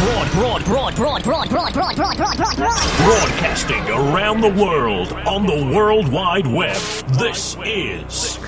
[0.00, 2.96] broad, broad, broad, broad, broad, broad, broad, broad, broad, broad, broad.
[2.96, 6.76] Broadcasting around the world on the World Wide Web.
[7.18, 8.38] This is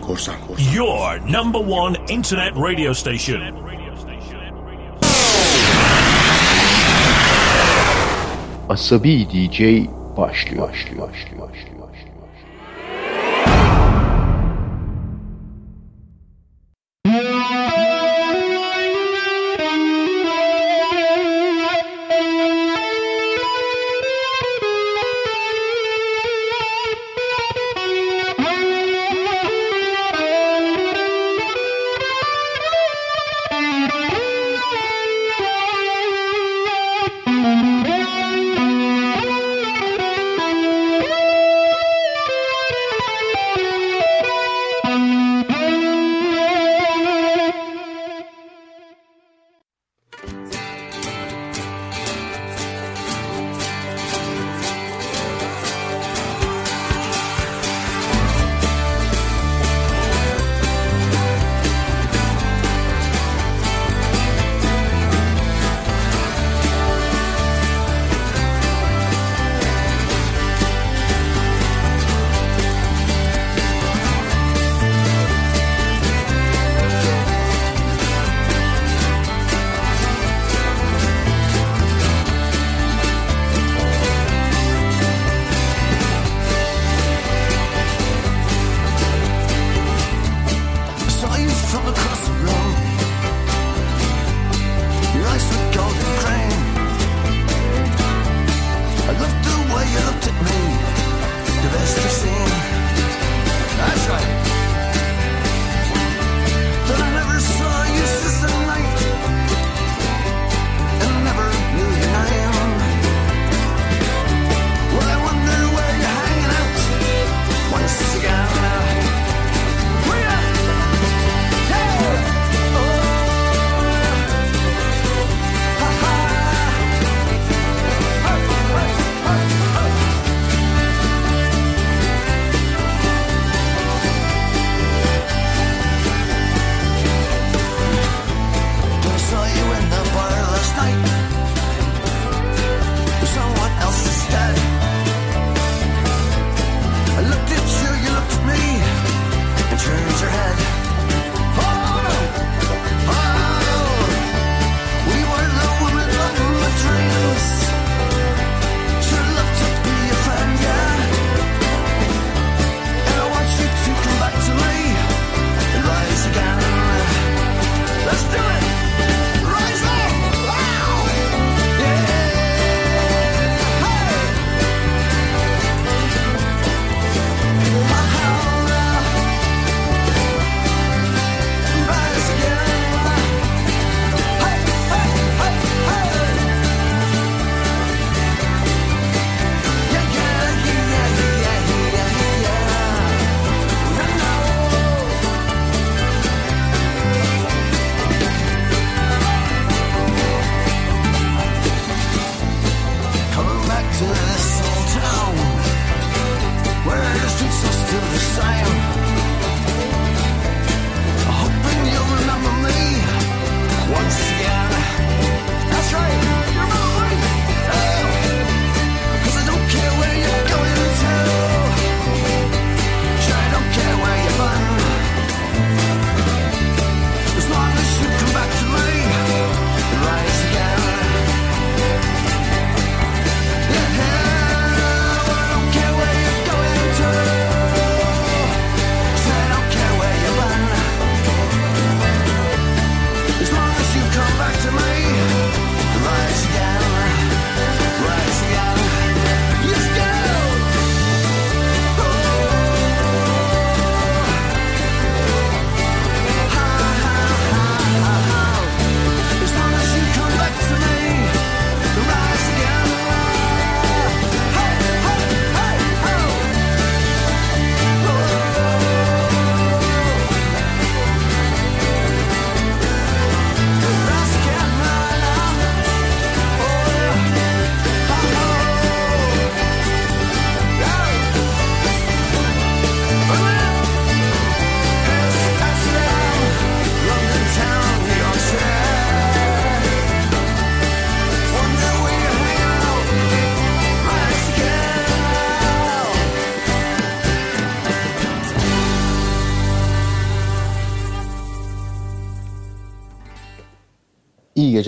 [0.00, 0.74] korsan, korsan.
[0.74, 3.40] your number one internet radio station.
[8.68, 9.88] Asabi DJ.
[10.16, 10.86] Başlıyor.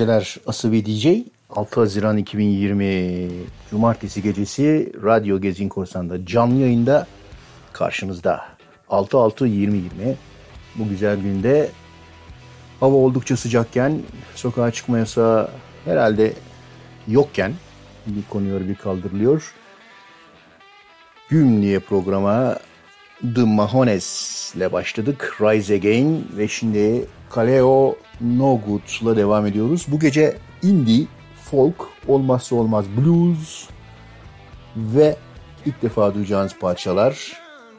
[0.05, 1.07] geceler Asıvi DJ.
[1.51, 3.29] 6 Haziran 2020
[3.71, 7.07] Cumartesi gecesi Radyo Gezin Korsan'da canlı yayında
[7.73, 8.47] karşınızda.
[8.91, 9.81] 6-6-20-20
[10.75, 11.71] bu güzel günde
[12.81, 14.01] hava oldukça sıcakken
[14.35, 15.51] sokağa çıkma yasağı
[15.85, 16.33] herhalde
[17.09, 17.53] yokken
[18.07, 19.55] bir konuyor bir kaldırılıyor.
[21.29, 22.59] Güm diye programa
[23.35, 25.37] The Mahones'le başladık.
[25.41, 29.87] Rise Again ve şimdi Kaleo No Goods'la devam ediyoruz.
[29.89, 31.07] Bu gece indie,
[31.43, 33.69] folk, olmazsa olmaz blues
[34.77, 35.17] ve
[35.67, 37.33] ilk defa duyacağınız parçalar,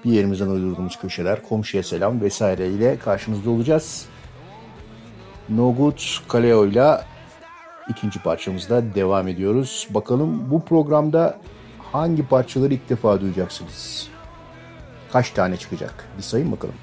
[0.06, 4.06] bir yerimizden uydurduğumuz köşeler, komşuya selam vesaire ile karşınızda olacağız.
[5.50, 6.98] No Good Kaleo ile
[7.90, 9.88] ikinci parçamızda devam ediyoruz.
[9.90, 11.38] Bakalım bu programda
[11.92, 14.08] hangi parçaları ilk defa duyacaksınız?
[15.12, 16.10] Kaç tane çıkacak?
[16.18, 16.76] Bir sayın bakalım.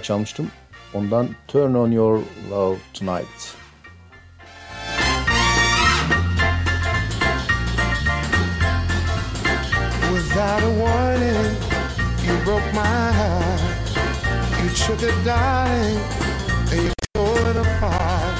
[0.00, 0.50] gitar çalmıştım.
[0.94, 3.56] Ondan Turn On Your Love Tonight.
[10.12, 11.56] Without a warning,
[12.26, 13.60] you broke my heart.
[14.62, 16.00] You took it, darling,
[16.72, 18.38] and you tore it apart.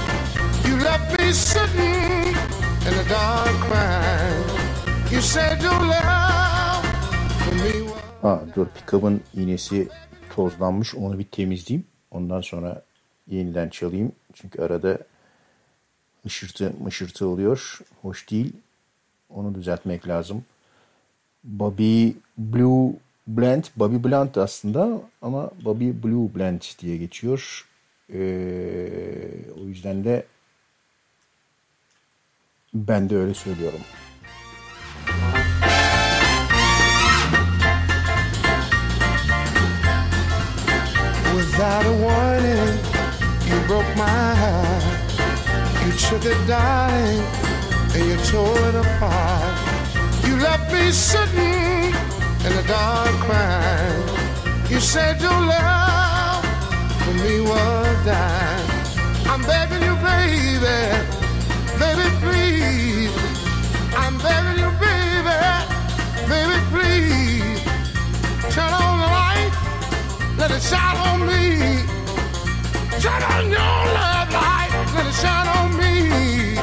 [0.66, 2.34] You left me sitting
[2.86, 4.44] in the dark crying.
[5.10, 6.84] You said you love
[7.44, 7.90] for me.
[8.22, 9.88] Ha, dur pick-up'ın iğnesi
[10.40, 11.86] tozlanmış onu bir temizleyeyim.
[12.10, 12.82] Ondan sonra
[13.26, 14.12] yeniden çalayım.
[14.32, 14.98] Çünkü arada
[16.26, 17.78] ışırtı mışırtı oluyor.
[18.02, 18.52] Hoş değil.
[19.30, 20.44] Onu düzeltmek lazım.
[21.44, 22.92] Bobby Blue
[23.26, 27.68] Blend, Bobby Blunt aslında ama Bobby Blue Blend diye geçiyor.
[28.12, 28.18] Ee,
[29.60, 30.26] o yüzden de
[32.74, 33.80] ben de öyle söylüyorum.
[41.60, 42.72] Without a warning,
[43.44, 44.82] you broke my heart.
[45.84, 47.20] You took it, darling,
[47.92, 49.52] and you tore it apart.
[50.24, 51.92] You left me sitting
[52.46, 54.08] in the dark crying.
[54.70, 56.44] You said your love
[57.02, 58.70] for me was dying.
[59.28, 60.80] I'm begging you, baby,
[61.78, 63.12] baby, please.
[64.02, 65.40] I'm begging you, baby,
[66.32, 67.60] baby, please.
[68.54, 68.89] Turn on
[70.50, 71.84] let it shine on me.
[73.00, 76.56] Turn on your love light, let it shine on me.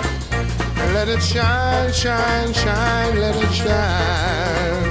[0.93, 4.87] Let it shine, shine, shine, let it shine.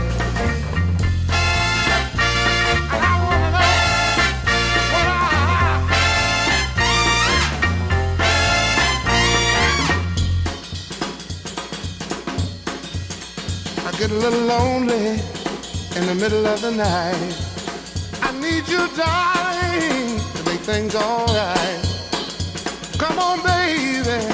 [13.85, 15.21] I get a little lonely
[15.97, 17.46] in the middle of the night.
[18.67, 21.85] Need you, darling, to make things alright.
[22.99, 24.27] Come on, baby.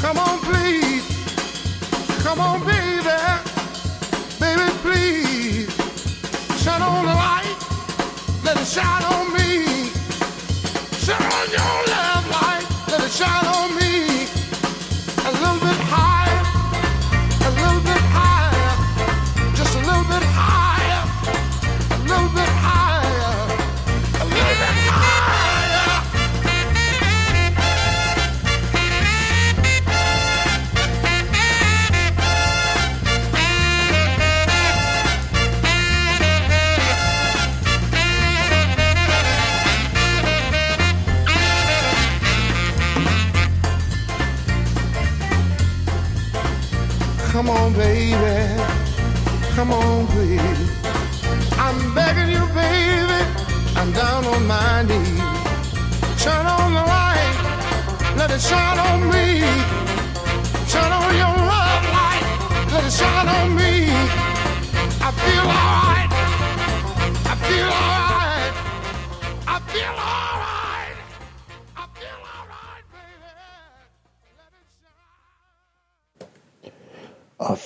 [0.00, 1.04] Come on, please.
[2.22, 3.10] Come on, baby.
[4.40, 5.70] Baby, please.
[6.62, 7.56] Shine on the light.
[8.44, 9.90] Let it shine on me.
[11.04, 12.66] Shine on your love light.
[12.88, 13.61] Let it shine on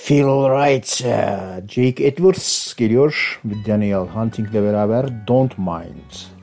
[0.07, 1.01] Feel Alright.
[1.01, 3.39] Ee, Jake Edwards geliyor.
[3.65, 6.36] Daniel Hunting'le beraber Don't Mind.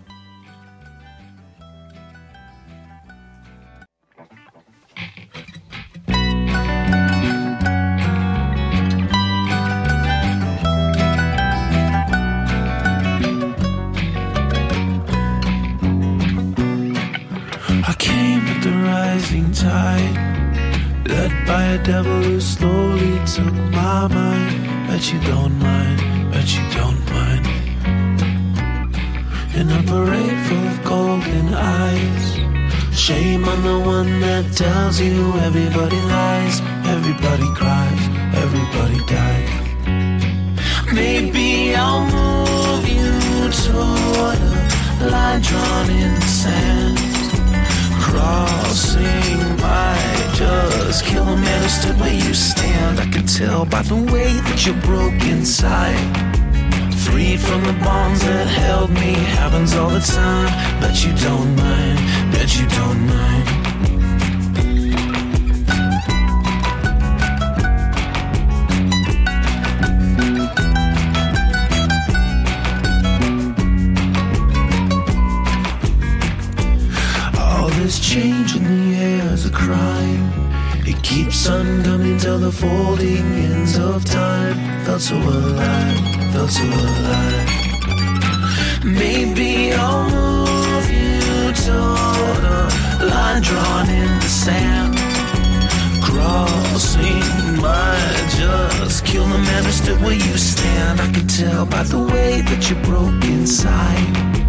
[21.47, 24.89] By a devil who slowly took my mind.
[24.89, 25.99] Bet you don't mind,
[26.33, 27.47] bet you don't mind.
[29.55, 32.27] In a parade full of golden eyes,
[32.97, 38.03] shame on the one that tells you everybody lies, everybody cries,
[38.45, 39.65] everybody dies.
[40.93, 43.11] Maybe I'll move you
[43.65, 44.39] toward
[45.01, 47.14] a line drawn in the sand.
[48.15, 53.01] Crossing might just kill a man who stood where you stand.
[53.01, 55.99] I can tell by the way that you're broke inside.
[57.05, 60.49] Freed from the bonds that held me, happens all the time.
[60.81, 61.99] Bet you don't mind,
[62.31, 63.64] bet you don't mind.
[79.55, 80.31] Crime.
[80.87, 84.57] It keeps on coming till the folding ends of time.
[84.85, 85.99] Felt so alive,
[86.33, 87.49] felt so alive.
[88.85, 94.95] Maybe I'll move you toward a line drawn in the sand.
[96.03, 101.01] Crossing might just kill the man who stood where you stand.
[101.01, 104.44] I can tell by the way that you're broke inside.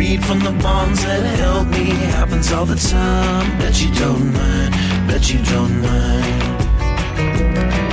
[0.00, 1.84] Freed from the bonds that held me.
[2.18, 3.58] Happens all the time.
[3.58, 4.72] Bet you don't mind.
[5.06, 7.89] Bet you don't mind.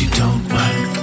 [0.00, 0.96] You don't mind.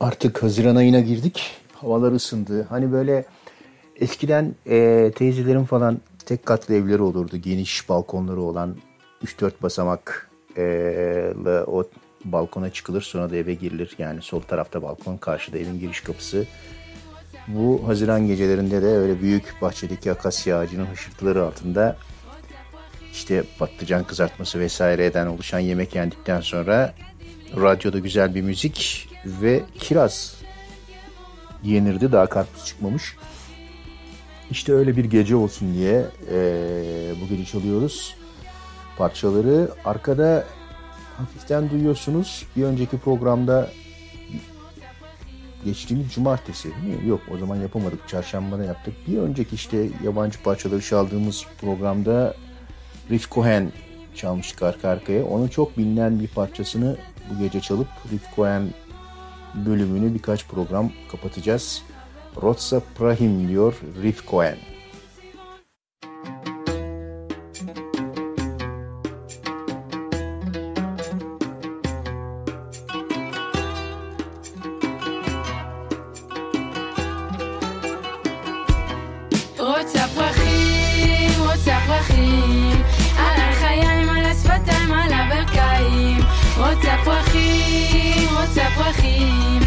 [0.00, 1.50] Artık Haziran ayına girdik.
[1.72, 2.66] Havalar ısındı.
[2.68, 3.24] Hani böyle
[4.00, 7.36] eskiden e, teyzelerin falan tek katlı evleri olurdu.
[7.36, 8.76] Geniş balkonları olan
[9.24, 10.12] 3-4 basamaklı
[11.66, 11.84] o
[12.24, 13.94] balkona çıkılır sonra da eve girilir.
[13.98, 16.46] Yani sol tarafta balkon karşıda evin giriş kapısı.
[17.48, 21.96] Bu Haziran gecelerinde de öyle büyük bahçedeki akasya ağacının hışırtıları altında
[23.12, 26.94] işte patlıcan kızartması vesaireden oluşan yemek yendikten sonra
[27.56, 30.34] radyoda güzel bir müzik ve kiraz
[31.62, 32.12] yenirdi.
[32.12, 33.16] Daha karpuz çıkmamış.
[34.50, 38.16] İşte öyle bir gece olsun diye eee, bu gece çalıyoruz
[38.98, 39.70] parçaları.
[39.84, 40.44] Arkada
[41.16, 42.46] hafiften duyuyorsunuz.
[42.56, 43.70] Bir önceki programda
[45.64, 47.08] geçtiğimiz cumartesi değil mi?
[47.08, 48.08] Yok o zaman yapamadık.
[48.08, 48.94] Çarşambada yaptık.
[49.08, 52.34] Bir önceki işte yabancı parçaları çaldığımız programda
[53.10, 53.72] Riff Cohen
[54.14, 55.24] çalmıştık arka arkaya.
[55.24, 56.96] Onun çok bilinen bir parçasını
[57.30, 58.62] bu gece çalıp Riff Cohen
[59.54, 61.82] bölümünü birkaç program kapatacağız.
[62.42, 64.56] Rotsa Prahim diyor Riff Cohen.
[79.78, 82.82] רוצה פרחים, רוצה פרחים,
[83.18, 86.18] על החיים, על השפתיים, על הברכיים.
[86.58, 89.60] רוצה פרחים, רוצה פרחים,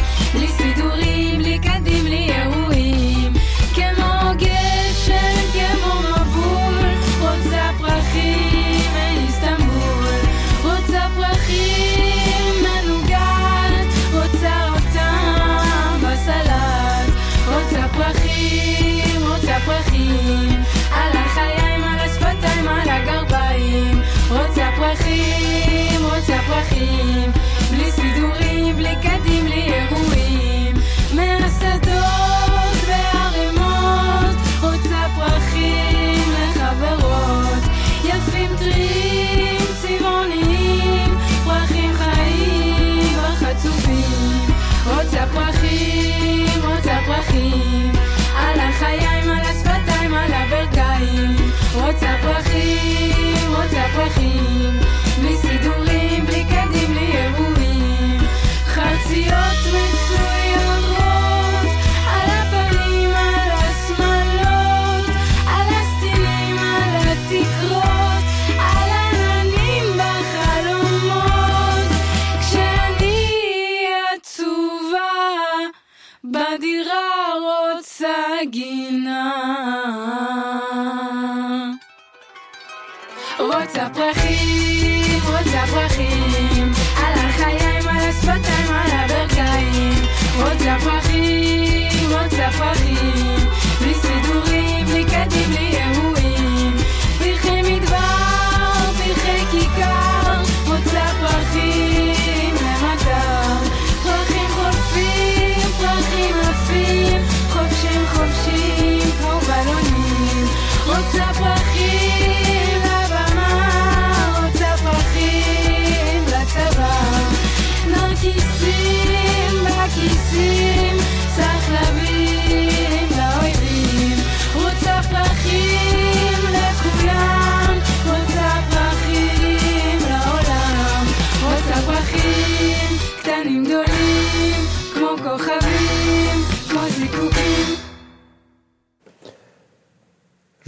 [84.13, 84.40] traje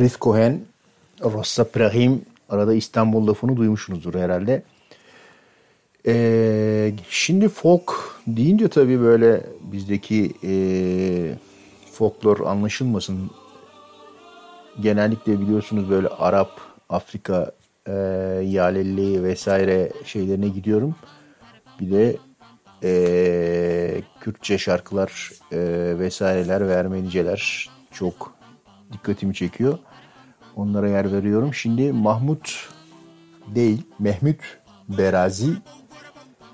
[0.03, 0.61] Rif Cohen,
[1.23, 4.63] Rossa Prahim arada İstanbul lafını duymuşsunuzdur herhalde.
[6.07, 10.53] Ee, şimdi folk deyince tabii böyle bizdeki e,
[11.91, 13.31] folklor anlaşılmasın.
[14.79, 17.51] Genellikle biliyorsunuz böyle Arap, Afrika,
[17.87, 17.91] e,
[18.43, 20.95] Yalelli vesaire şeylerine gidiyorum.
[21.79, 22.17] Bir de
[22.83, 25.59] e, Kürtçe şarkılar e,
[25.99, 28.33] vesaireler ve Ermeniceler çok
[28.93, 29.79] dikkatimi çekiyor.
[30.55, 31.53] Onlara yer veriyorum.
[31.53, 32.69] Şimdi Mahmut
[33.55, 34.39] değil, Mehmet
[34.89, 35.53] Berazi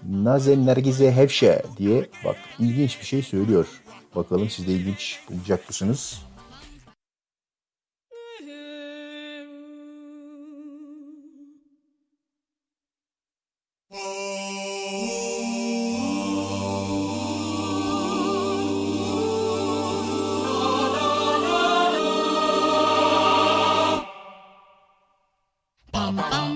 [0.09, 3.67] Nazen Nergize Hevşe diye bak ilginç bir şey söylüyor.
[4.15, 6.21] Bakalım siz de ilginç bulacak mısınız?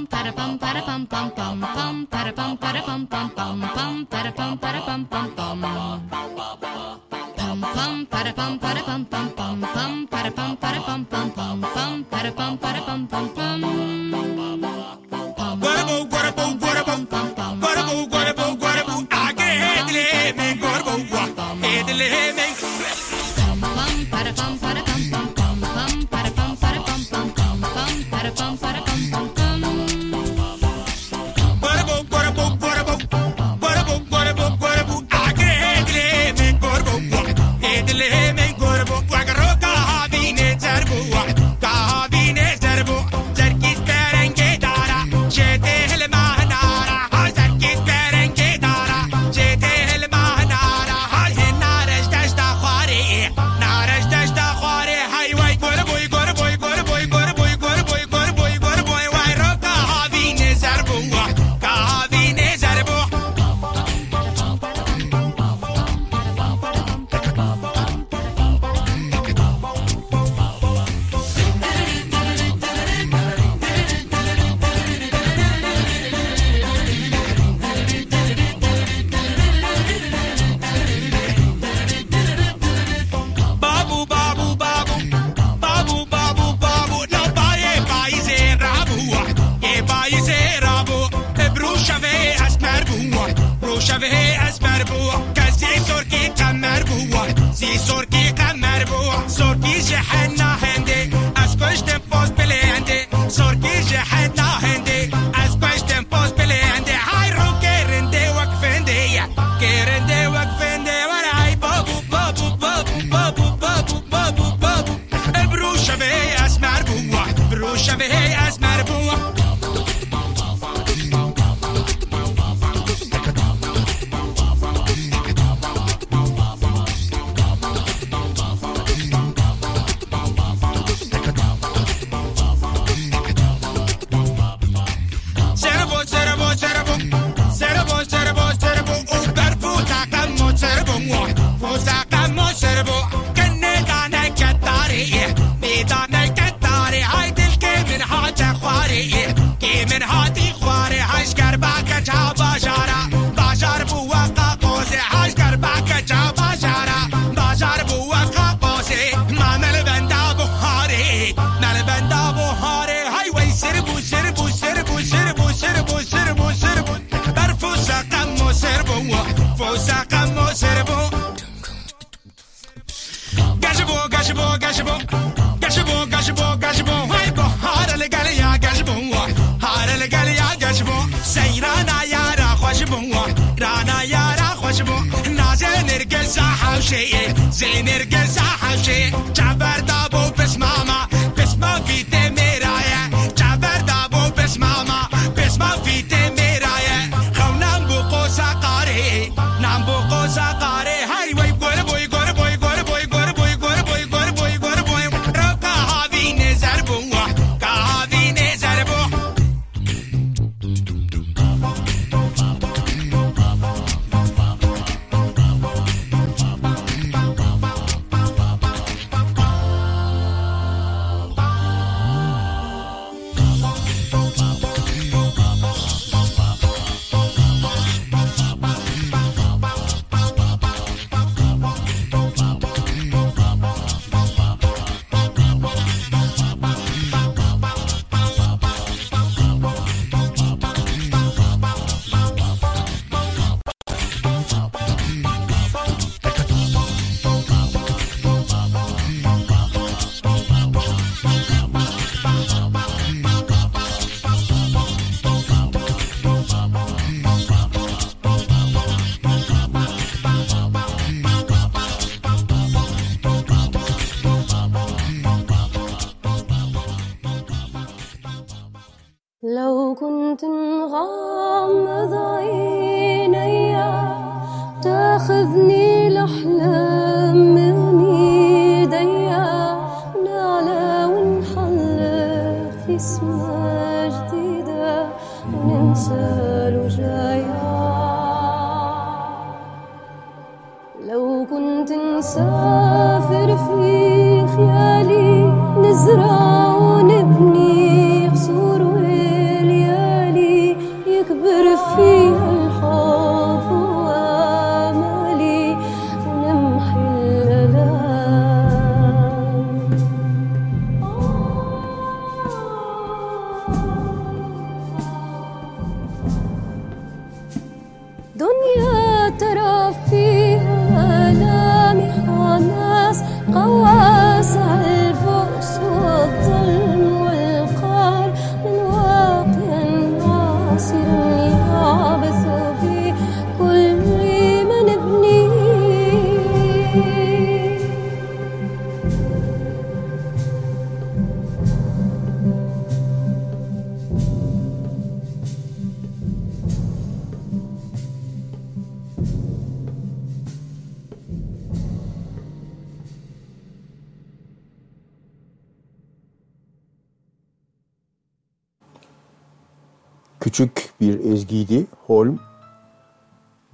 [0.03, 4.05] pum para pum para pum pum pum pum para pum para pum pum pum pum
[4.05, 5.61] para pum para pum pum pum
[7.37, 11.61] pum pum para pum para pum pum pum pum para pum para pum pum pum
[11.61, 13.32] pum para pum para pum pum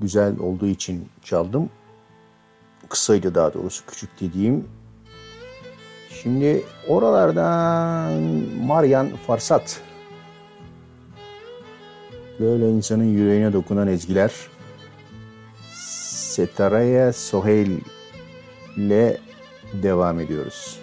[0.10, 1.70] Güzel olduğu için çaldım.
[2.90, 4.68] Kısaydı daha doğrusu küçük dediğim.
[6.10, 8.14] Şimdi oralardan
[8.66, 9.82] Marian Farsat.
[12.40, 14.34] Böyle insanın yüreğine dokunan ezgiler.
[15.74, 17.80] Setaraya Soheil
[18.78, 19.18] ile
[19.74, 20.80] devam ediyoruz.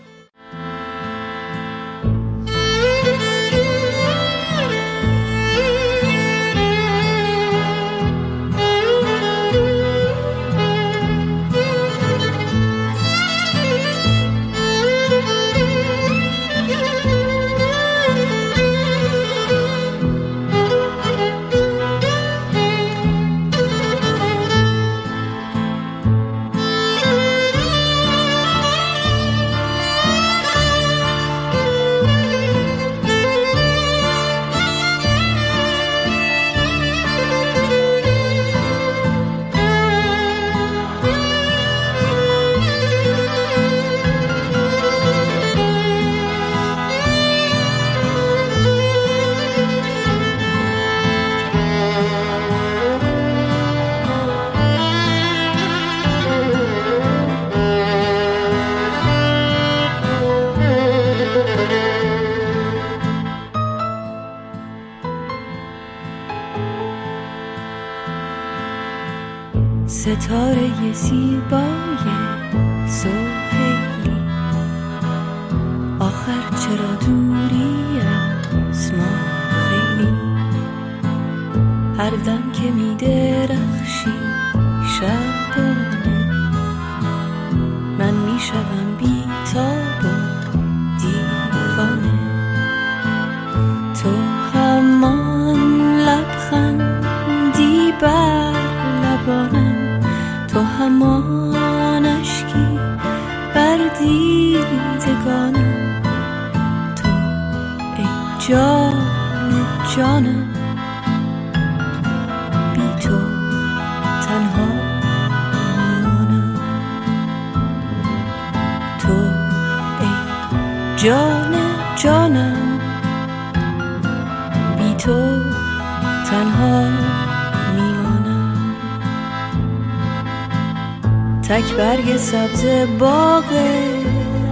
[132.19, 132.65] سبز
[132.99, 133.45] باغ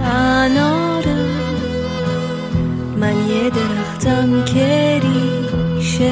[0.03, 1.29] انارم.
[2.97, 6.11] من یه درختم که ریشه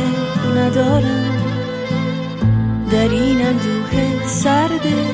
[0.58, 1.34] ندارم.
[2.92, 5.13] در این اندوه سرد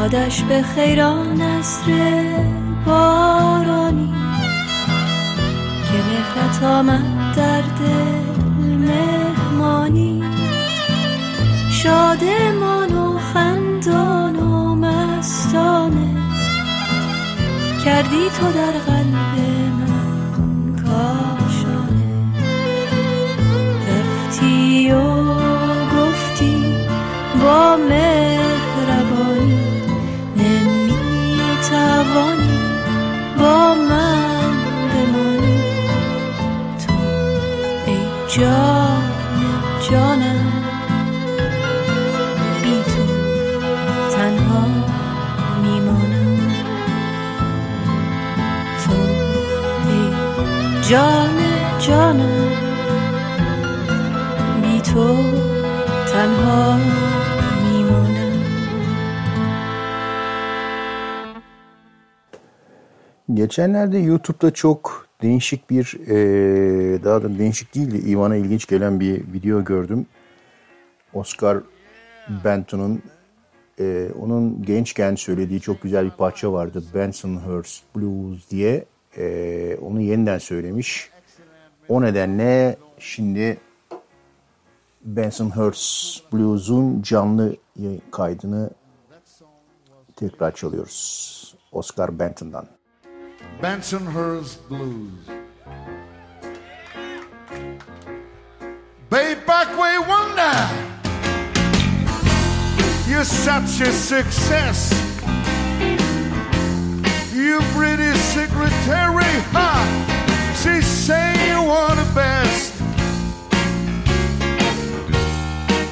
[0.00, 1.90] یادش به خیران نصر
[2.86, 4.14] بارانی
[5.84, 10.24] که مهرت آمد در دل مهمانی.
[11.70, 16.16] شادمان و خندان و مستانه.
[17.84, 18.99] کردی تو در غیر
[63.40, 69.32] Geçenlerde YouTube'da çok değişik bir, eee, daha da değişik değil de İvan'a ilginç gelen bir
[69.32, 70.06] video gördüm.
[71.14, 71.58] Oscar
[72.44, 73.02] Benton'un
[73.78, 76.84] eee, onun gençken söylediği çok güzel bir parça vardı.
[76.94, 78.84] Bensonhurst Blues diye.
[79.16, 81.10] Eee, onu yeniden söylemiş.
[81.88, 83.58] O nedenle şimdi
[85.04, 87.56] Bensonhurst Blues'un canlı
[88.10, 88.70] kaydını
[90.16, 91.54] tekrar çalıyoruz.
[91.72, 92.79] Oscar Benton'dan.
[93.60, 95.12] Bensonhurst Blues.
[99.10, 100.56] Bay Parkway Wonder,
[103.06, 104.90] you're such a success.
[107.34, 109.84] You pretty secretary, huh?
[110.54, 112.80] She say you are the best.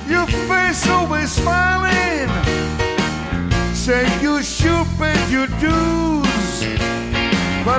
[0.09, 2.31] Your face always smiling.
[3.75, 6.08] Say you should pay your dues.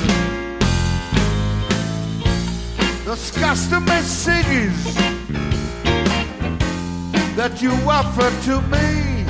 [3.04, 4.94] Those custom messages
[7.36, 9.24] that you offer to me.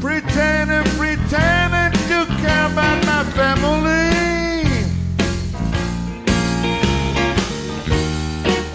[0.00, 4.06] Pretending, pretending to care about my family.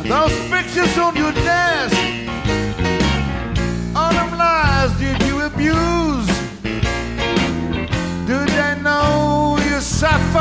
[0.08, 2.11] Those pictures on your desk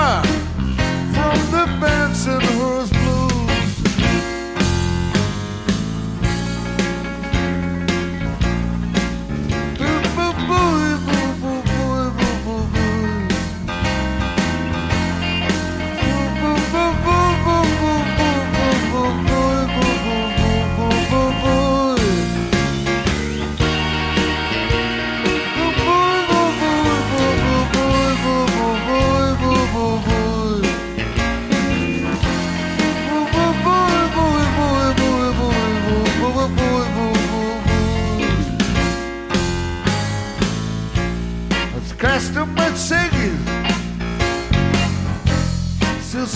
[0.00, 2.59] from the Benson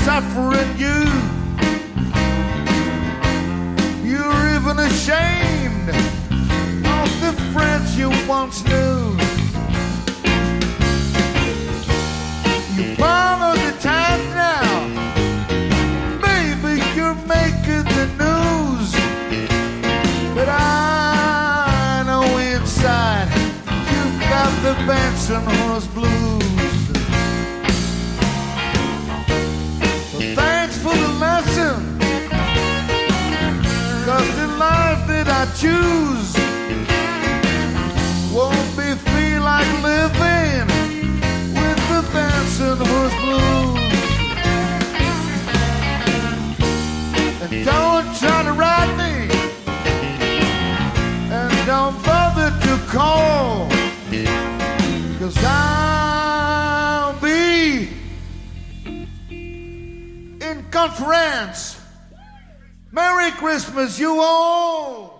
[0.04, 1.00] suffering you.
[4.04, 5.88] You're even ashamed
[6.98, 9.16] of the friends you once knew.
[12.76, 14.72] You follow the time now,
[16.20, 16.82] baby.
[16.94, 18.90] You're making the news,
[20.34, 23.28] but I know inside
[23.90, 26.33] you've got the Bensonhurst blues.
[34.06, 36.34] Cause the life that I choose
[38.34, 40.66] won't be feel like living
[41.54, 43.84] with the Bensonhurst blues.
[47.42, 49.03] And don't try to ride me,
[60.84, 61.80] conference.
[62.92, 65.13] Merry Christmas, you all!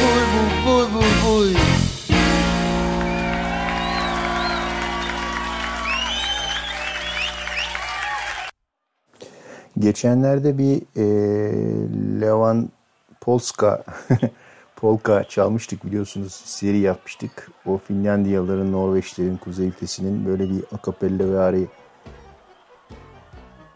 [0.00, 1.54] Vuy vuy vuy vuy vuy.
[9.78, 11.04] Geçenlerde bir e,
[12.20, 12.68] Levan
[13.20, 13.84] Polska
[14.76, 16.32] polka çalmıştık biliyorsunuz.
[16.32, 17.50] Seri yapmıştık.
[17.66, 21.66] O Finlandiyalıların, Norveçlerin, Kuzey ülkesinin böyle bir akapella ve ari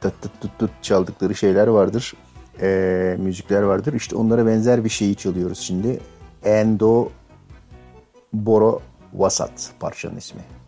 [0.01, 2.15] tat tut tut çaldıkları şeyler vardır.
[2.63, 3.93] E, müzikler vardır.
[3.93, 6.01] İşte onlara benzer bir şeyi çalıyoruz şimdi.
[6.45, 7.09] Endo
[8.33, 8.83] Boro
[9.15, 10.60] Vasat parçanın ismi.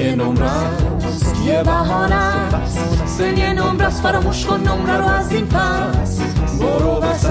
[0.00, 3.06] یه نمره است یه بهانه است.
[3.06, 6.20] سن یه نمره است فراموش کن نمره رو از این پس.
[6.60, 7.30] برو وسط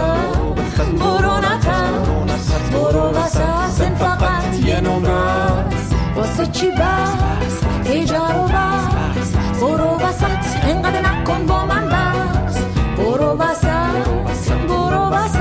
[1.00, 2.52] برو نترس.
[2.72, 9.32] برو وسط سن فقط یه نمره است واسه چی بس؟ هیجا رو بس.
[9.62, 12.58] برو وسط انقدر نکن با من بس.
[12.98, 15.40] برو وسط برو وسط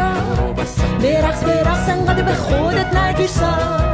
[1.03, 3.88] برقص برقص انقدر به خودت نگیر سخت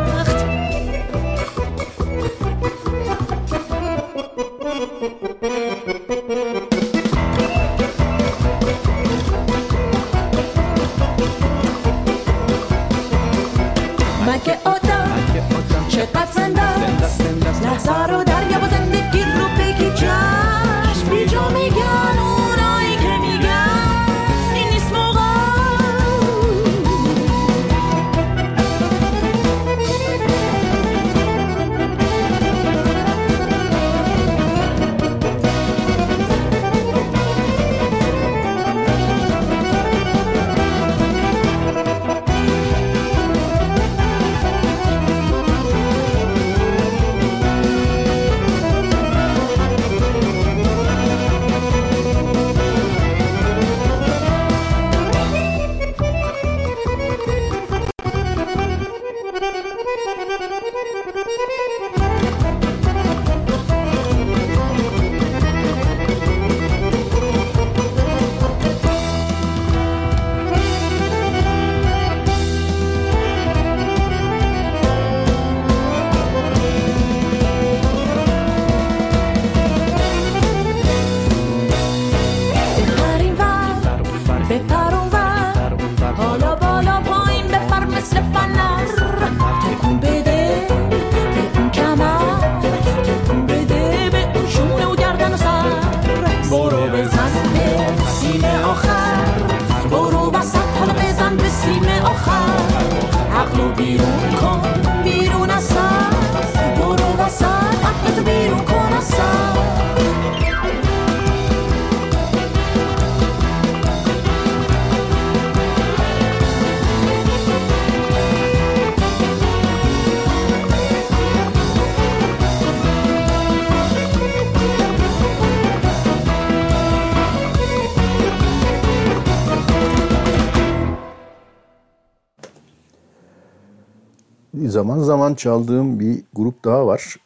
[134.74, 137.16] zaman zaman çaldığım bir grup daha var.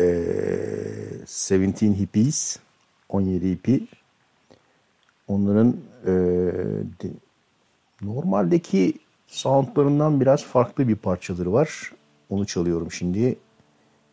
[0.00, 0.24] Ee,
[1.26, 2.58] Seventeen Hippies,
[3.08, 3.86] 17 hippi.
[5.28, 5.76] Onların
[6.06, 6.12] e,
[7.02, 7.18] de-
[8.02, 8.94] normaldeki
[9.26, 11.92] soundlarından biraz farklı bir parçaları var.
[12.30, 13.36] Onu çalıyorum şimdi.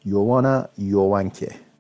[0.06, 1.48] Jovana Jovanke.
[1.48, 1.71] Thank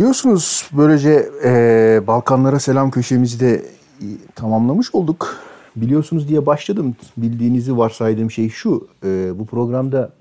[0.00, 3.64] Biliyorsunuz böylece e, Balkanlara selam köşemizi de
[4.34, 5.36] tamamlamış olduk.
[5.76, 6.96] Biliyorsunuz diye başladım.
[7.16, 8.88] Bildiğinizi varsaydığım şey şu.
[9.04, 10.12] e, bu programda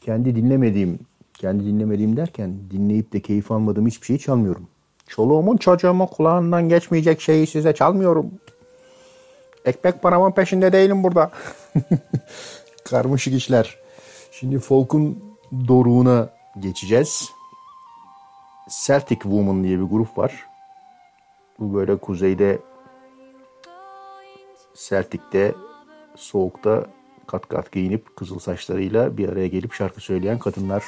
[0.00, 0.98] kendi dinlemediğim,
[1.34, 4.68] kendi dinlemediğim derken dinleyip de keyif almadığım hiçbir şey çalmıyorum.
[5.08, 8.30] Çoluğumun çocuğumun kulağından geçmeyecek şeyi size çalmıyorum.
[9.64, 11.30] Ekmek paramın peşinde değilim burada.
[12.84, 13.76] Karmaşık işler.
[14.32, 15.18] Şimdi folk'un
[15.68, 16.28] doruğuna
[16.60, 17.35] geçeceğiz.
[18.68, 20.46] Celtic Woman diye bir grup var.
[21.58, 22.58] Bu böyle kuzeyde
[24.74, 25.54] Celtic'te
[26.16, 26.86] soğukta
[27.26, 30.84] kat kat giyinip kızıl saçlarıyla bir araya gelip şarkı söyleyen kadınlar.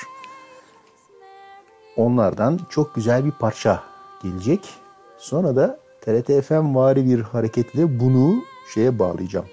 [1.97, 3.83] Onlardan çok güzel bir parça
[4.22, 4.74] gelecek.
[5.18, 8.43] Sonra da TRT FM vari bir hareketle bunu
[8.74, 9.47] şeye bağlayacağım.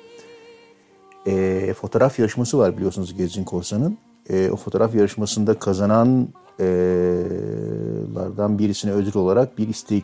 [1.28, 3.98] Ee, fotoğraf yarışması var biliyorsunuz Gezgin Korsan'ın.
[4.30, 6.28] Ee, o fotoğraf yarışmasında kazanan
[8.16, 10.04] lardan birisine ödül olarak bir istek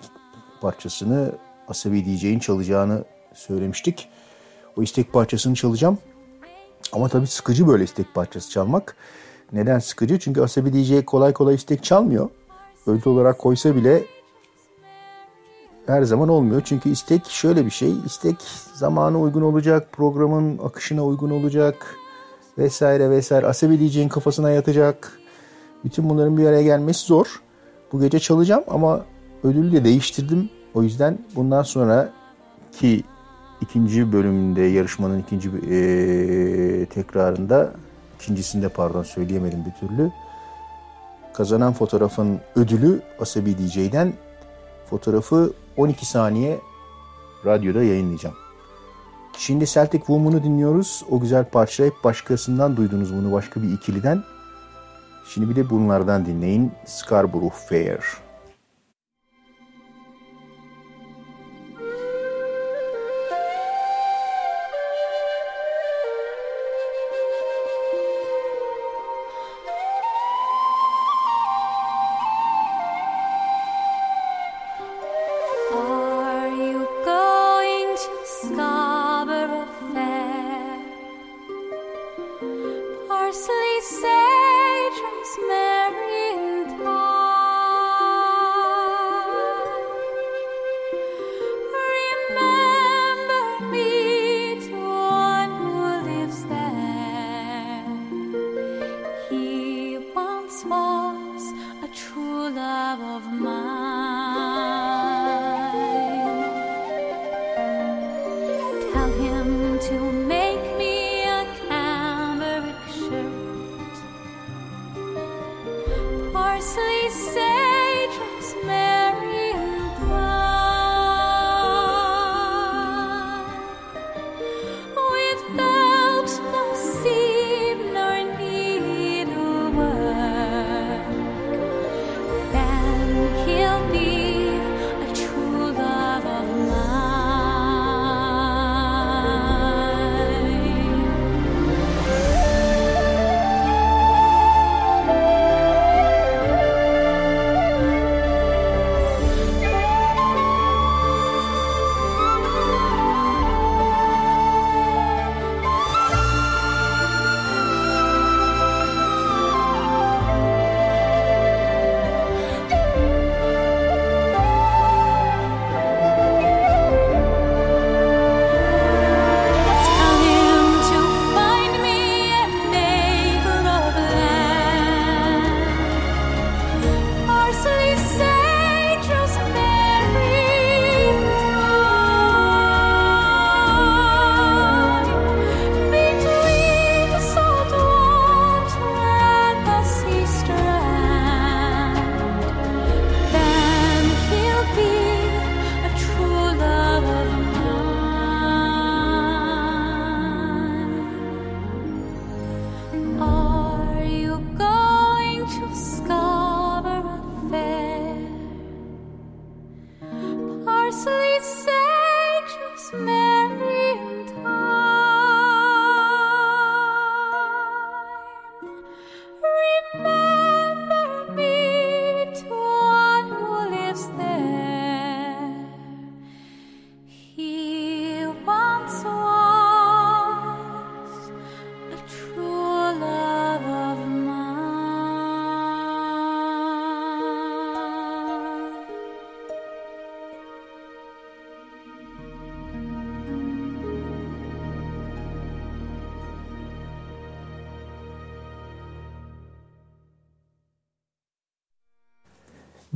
[0.62, 1.32] parçasını
[1.68, 4.10] Asabi DJ'in çalacağını söylemiştik.
[4.78, 5.98] O istek parçasını çalacağım.
[6.94, 8.96] Ama tabii sıkıcı böyle istek parçası çalmak.
[9.54, 10.20] Neden sıkıcı?
[10.20, 12.30] Çünkü Asabi DJ kolay kolay istek çalmıyor.
[12.88, 14.04] Ödül olarak koysa bile
[15.88, 16.62] her zaman olmuyor.
[16.66, 17.94] Çünkü istek şöyle bir şey.
[18.06, 18.36] İstek
[18.74, 21.96] zamana uygun olacak, programın akışına uygun olacak
[22.58, 23.48] vesaire vesaire.
[23.48, 25.21] Asabi DJ'in kafasına yatacak.
[25.86, 27.42] Bütün bunların bir araya gelmesi zor.
[27.92, 29.06] Bu gece çalacağım ama
[29.44, 30.50] ödülü de değiştirdim.
[30.74, 32.10] O yüzden bundan sonra
[32.72, 33.04] ki
[33.62, 37.72] ikinci bölümünde yarışmanın ikinci eee, tekrarında
[38.16, 40.12] ikincisinde pardon söyleyemedim bir türlü.
[41.34, 44.14] Kazanan fotoğrafın ödülü Asabi DJ'den
[44.90, 46.60] fotoğrafı 12 saniye
[47.46, 48.36] radyoda yayınlayacağım.
[49.38, 51.04] Şimdi Celtic Woman'ı dinliyoruz.
[51.12, 54.24] O güzel parça hep başkasından duydunuz bunu başka bir ikiliden.
[55.34, 56.72] Şimdi bir de bunlardan dinleyin.
[56.86, 58.00] Scarborough Fair.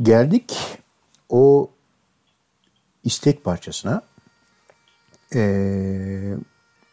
[0.06, 0.58] Geldik
[1.30, 1.70] o
[3.03, 4.01] istek parçasına.
[5.36, 6.36] Ee,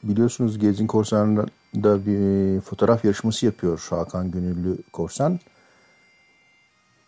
[0.02, 5.40] biliyorsunuz Gezin Korsan'da bir fotoğraf yarışması yapıyor Hakan Gönüllü Korsan.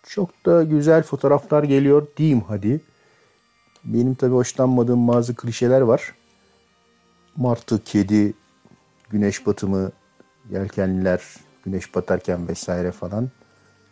[0.03, 2.81] Çok da güzel fotoğraflar geliyor diyeyim hadi.
[3.85, 6.15] Benim tabii hoşlanmadığım bazı klişeler var.
[7.37, 8.35] Martı, kedi,
[9.11, 9.93] güneş batımı,
[10.51, 11.23] yelkenliler,
[11.65, 13.31] güneş batarken vesaire falan.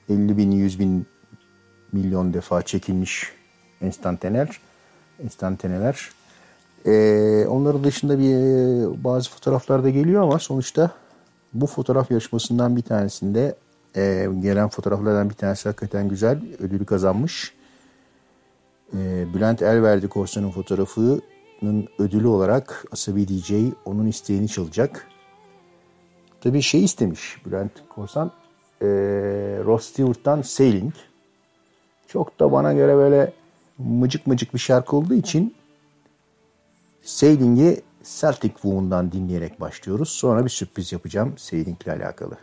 [0.09, 1.07] 50 bin, 100 bin
[1.93, 3.32] milyon defa çekilmiş
[3.80, 4.61] enstantaneler.
[5.22, 6.11] enstantaneler.
[6.86, 10.90] Ee, onların dışında bir bazı fotoğraflar da geliyor ama sonuçta
[11.53, 13.55] bu fotoğraf yarışmasından bir tanesinde
[13.97, 16.40] e, gelen fotoğraflardan bir tanesi hakikaten güzel.
[16.59, 17.55] Ödülü kazanmış.
[18.95, 23.53] E, Bülent Elverdi Korsan'ın fotoğrafının ödülü olarak Asabi DJ
[23.84, 25.09] onun isteğini çalacak.
[26.40, 28.30] Tabii şey istemiş Bülent Korsan.
[28.82, 28.86] E,
[29.64, 30.95] Ross Stewart'tan Sailing.
[32.13, 33.33] Çok da bana göre böyle
[33.79, 35.55] mıcık mıcık bir şarkı olduğu için
[37.03, 40.09] Sailing'i Celtic Wound'dan dinleyerek başlıyoruz.
[40.09, 42.39] Sonra bir sürpriz yapacağım Sailing alakalı.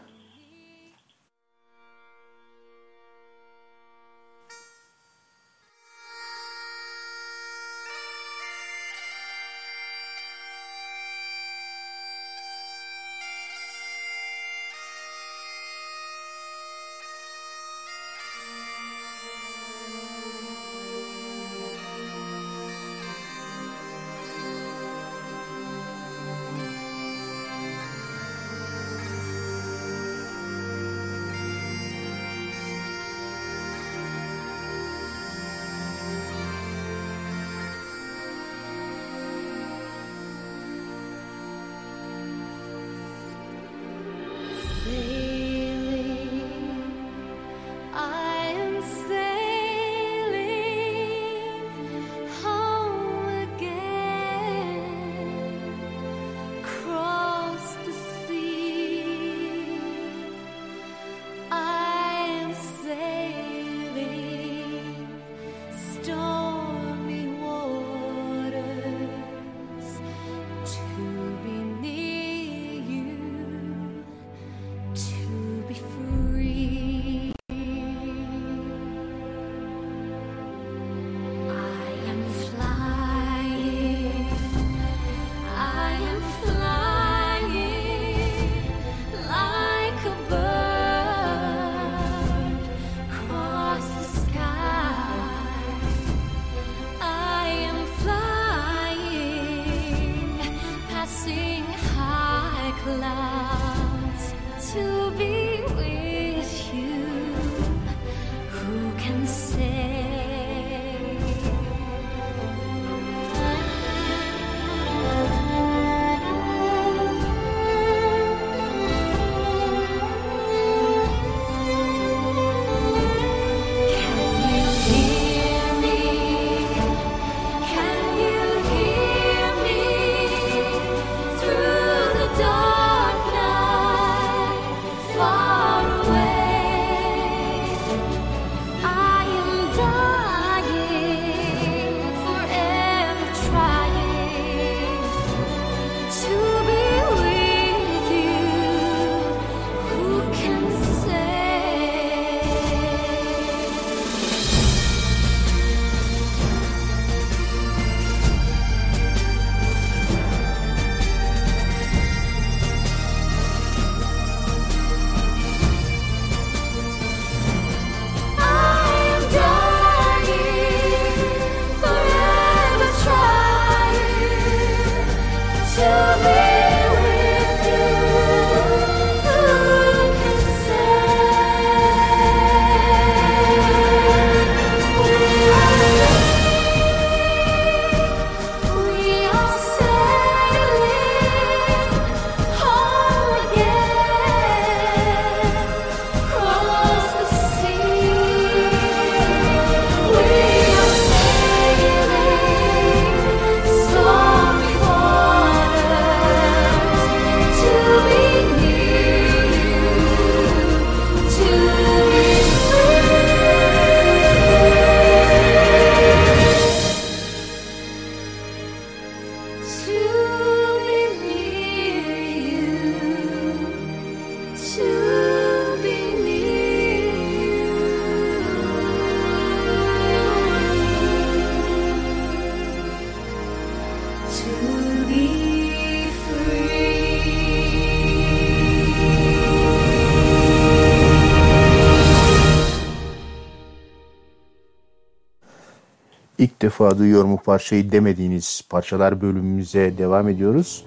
[246.80, 250.86] Duyuyorum bu parçayı demediğiniz parçalar bölümümüze devam ediyoruz.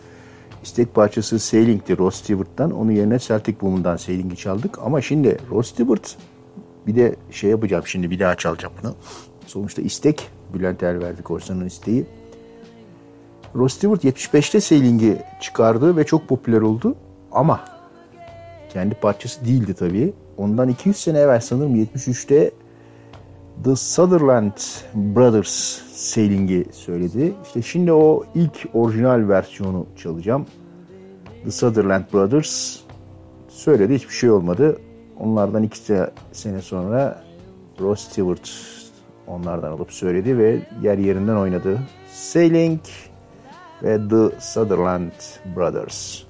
[0.62, 2.70] İstek parçası Sailing'ti Ross Stewart'tan.
[2.70, 4.78] Onun yerine Celtic Woman'dan Sailing'i çaldık.
[4.84, 6.16] Ama şimdi Ross Stewart
[6.86, 8.94] bir de şey yapacağım şimdi bir daha çalacağım bunu.
[9.46, 12.06] Sonuçta istek Bülent Erverdi Korsan'ın isteği.
[13.54, 16.96] Ross Stewart 75'te Sailing'i çıkardı ve çok popüler oldu.
[17.32, 17.60] Ama
[18.72, 20.12] kendi parçası değildi tabii.
[20.36, 22.50] Ondan 200 sene evvel sanırım 73'te
[23.64, 24.52] The Sutherland
[24.94, 27.34] Brothers Sailing'i söyledi.
[27.44, 30.46] İşte şimdi o ilk orijinal versiyonu çalacağım.
[31.44, 32.78] The Sutherland Brothers
[33.48, 34.78] söyledi hiçbir şey olmadı.
[35.18, 37.24] Onlardan iki se- sene sonra
[37.80, 38.50] Ross Stewart
[39.26, 41.78] onlardan alıp söyledi ve yer yerinden oynadı.
[42.12, 42.80] Sailing
[43.82, 45.12] ve The Sutherland
[45.56, 46.22] Brothers.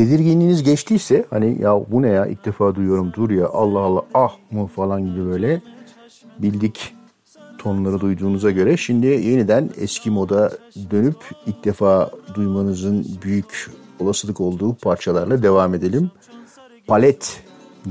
[0.00, 4.36] Tedirginliğiniz geçtiyse hani ya bu ne ya ilk defa duyuyorum dur ya Allah Allah ah
[4.50, 5.62] mı falan gibi böyle
[6.38, 6.94] bildik
[7.58, 10.50] tonları duyduğunuza göre şimdi yeniden eski moda
[10.90, 16.10] dönüp ilk defa duymanızın büyük olasılık olduğu parçalarla devam edelim.
[16.86, 17.42] Palet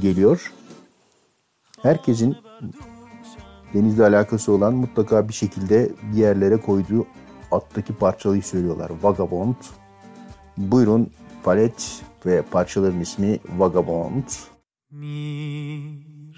[0.02, 0.54] geliyor.
[1.82, 2.36] Herkesin
[3.74, 7.06] denizle alakası olan mutlaka bir şekilde bir yerlere koyduğu
[7.52, 8.92] attaki parçayı söylüyorlar.
[9.04, 9.56] Vagabond.
[10.58, 11.10] Buyurun
[11.44, 14.30] palet ve parçaların ismi Vagabond.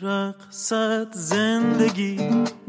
[0.02, 2.18] رقصد زندگی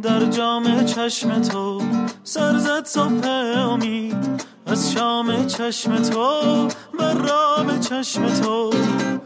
[0.03, 1.83] در جام چشم تو
[2.24, 3.26] سر زد صبح
[3.72, 6.68] امید از شام چشم تو
[6.99, 8.72] بر رام چشم تو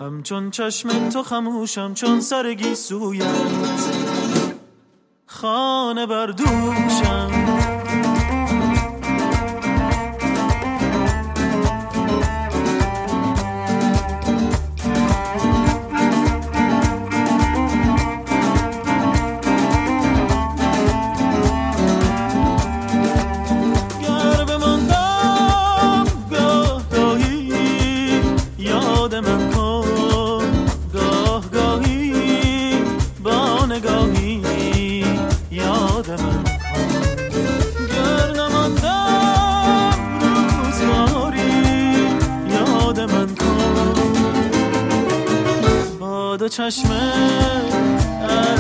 [0.01, 3.27] همچون چشم تو خموشم چون سرگی سویت
[5.27, 7.36] خانه بردوشم
[46.47, 46.91] دو چشم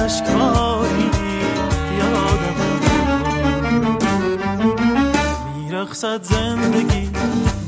[0.05, 1.11] اشکباری
[1.99, 2.59] یادم
[5.57, 7.11] میرخصد زندگی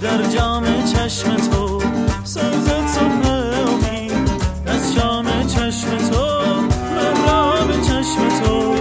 [0.03, 1.83] در جام چشم تو
[2.25, 4.31] سرزد صبح امید
[4.67, 6.27] از شام چشم تو
[6.95, 8.75] مرام چشم تو.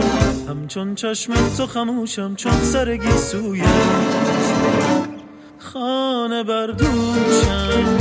[0.52, 3.68] همچون چشم تو خموشم چون سرگی سویت
[5.60, 7.98] خانه بردوشم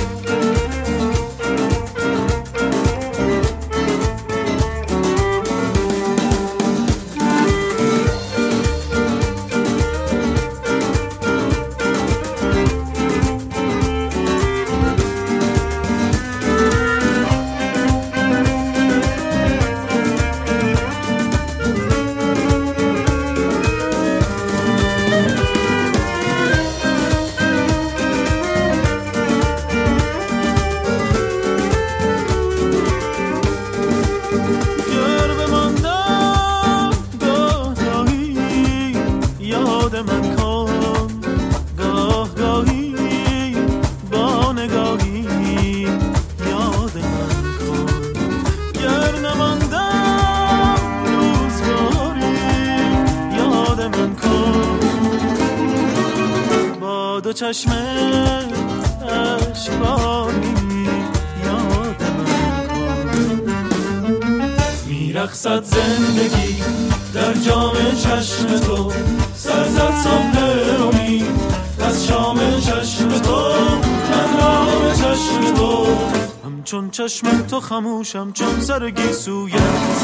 [77.05, 79.99] چشم تو خموشم چون سرگی سویت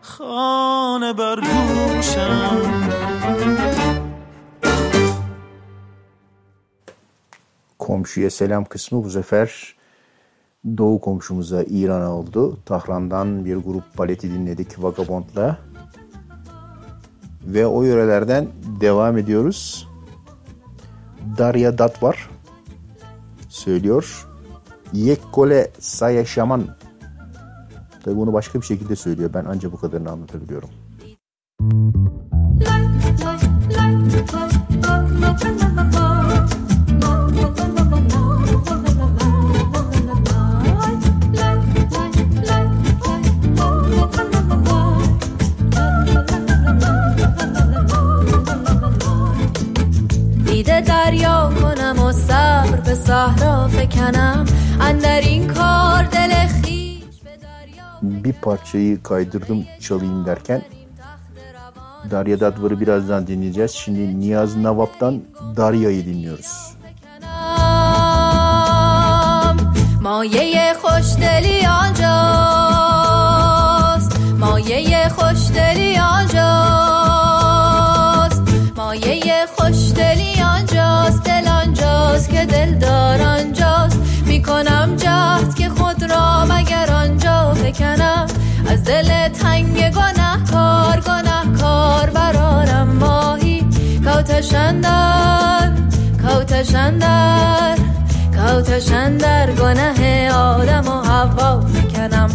[0.00, 2.62] خانه بردوشم
[7.78, 9.74] Komşuya selam kısmı bu sefer
[10.78, 12.58] doğu komşumuza İran'a oldu.
[12.66, 15.58] Tahran'dan bir grup baleti dinledik Vagabond'la.
[17.46, 18.48] Ve o yörelerden
[18.80, 19.88] devam ediyoruz.
[21.38, 22.30] Darya Dat var.
[23.48, 24.25] Söylüyor.
[24.93, 26.67] Yekkole Sayaşaman.
[28.03, 29.29] Tabi bunu başka bir şekilde söylüyor.
[29.33, 30.69] Ben ancak bu kadarını anlatabiliyorum.
[31.61, 31.97] Müzik
[58.26, 60.62] bir parçayı kaydırdım çalayım derken
[62.10, 63.70] Darya Dadvar'ı birazdan dinleyeceğiz.
[63.70, 65.22] Şimdi Niyaz Navap'tan
[65.56, 66.72] Darya'yı dinliyoruz.
[70.02, 72.12] مایه خوشدلی آنجاست
[74.42, 76.42] مایه خوشدلی آنجاست
[78.76, 85.35] مایه خوشدلی آنجاست دل آنجاست که دلدار آنجاست میکنم جهد
[88.87, 93.65] دل تنگ گناه کار گناه کار برارم ماهی
[94.05, 95.71] کوتشندر
[96.21, 97.77] کوتشندر
[98.35, 102.29] کوتشندر گناه آدم و حوا فکنم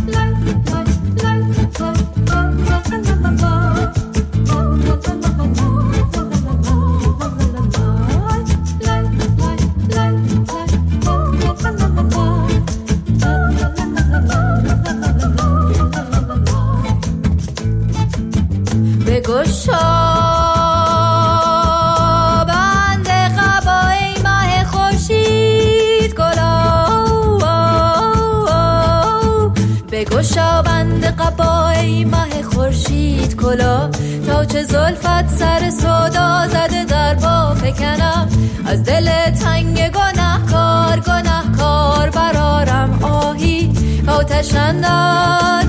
[29.93, 33.37] بگشا بند بند قبای ماه خورشید.
[33.37, 33.91] کلا
[34.27, 38.29] تا چه زلفت سر صدا زده در با فکنم.
[38.67, 43.73] از دل تنگ گناه کار گناه کار برارم آهی
[44.07, 45.65] کوتشندر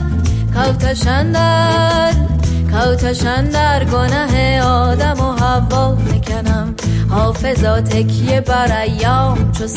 [0.55, 2.32] کوتشندر
[2.73, 6.75] کوتشندر گناه آدم و حوا فکنم
[7.09, 9.67] حافظا تکیه بر ایام چو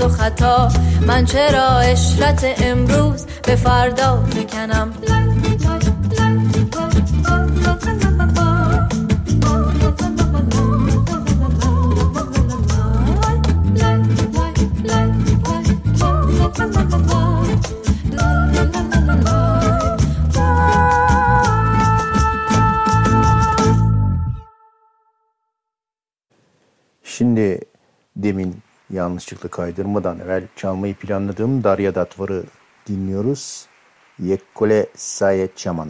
[0.00, 0.68] و خطا.
[1.06, 4.92] من چرا اشرت امروز به فردا فکنم
[27.28, 27.60] Şimdi
[28.16, 28.56] demin
[28.90, 32.44] yanlışlıkla kaydırmadan evvel çalmayı planladığım Darya Datvar'ı
[32.86, 33.66] dinliyoruz.
[34.18, 35.88] Yekkole Sayet Çaman.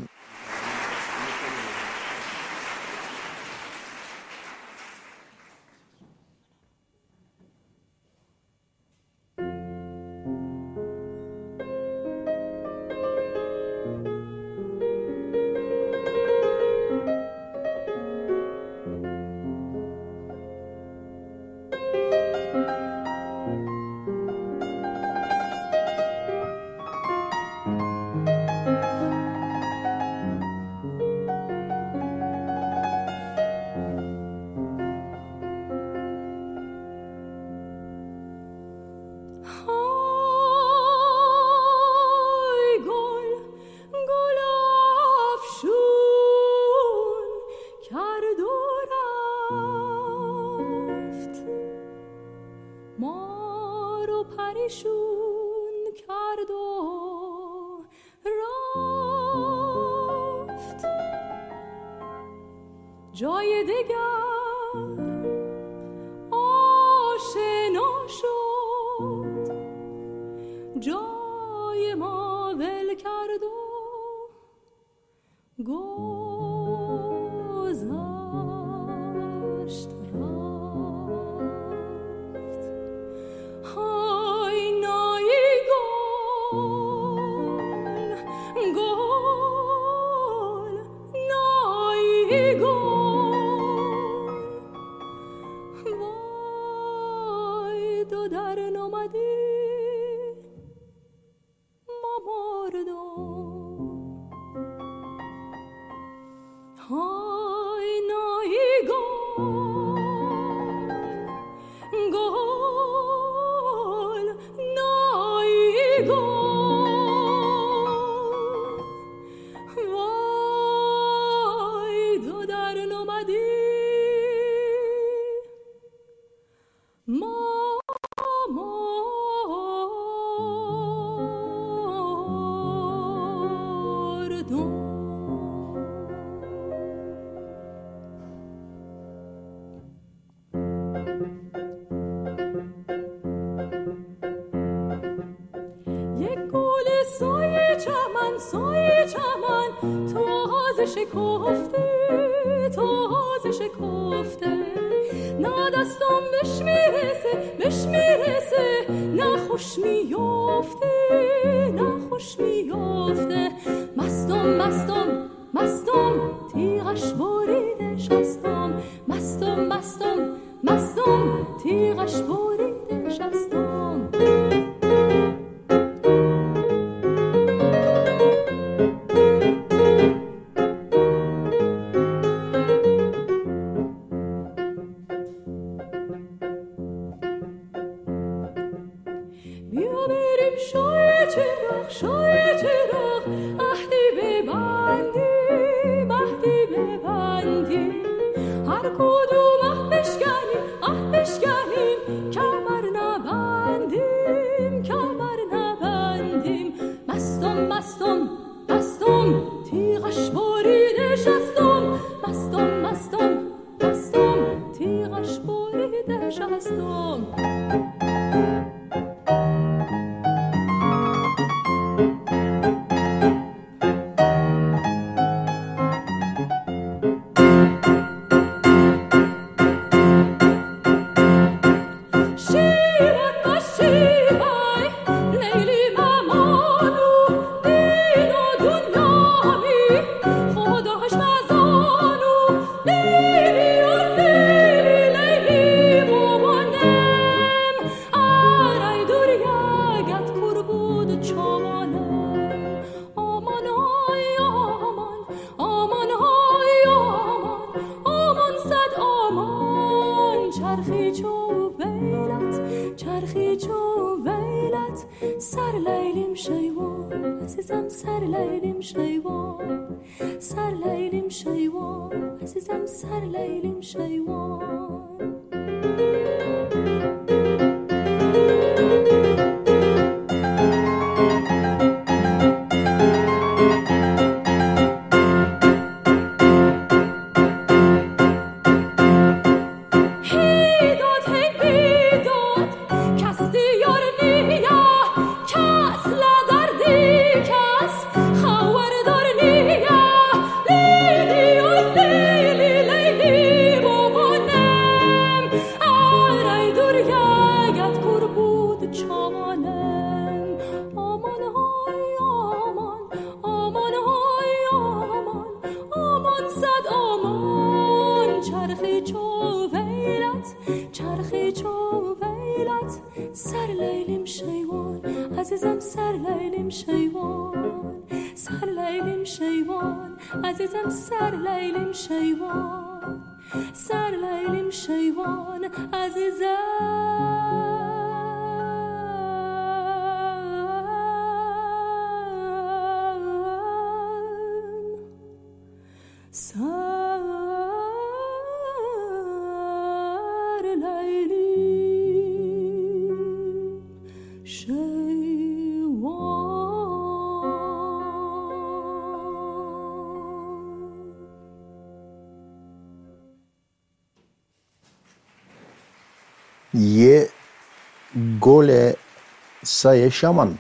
[369.79, 370.51] Saye Şaman,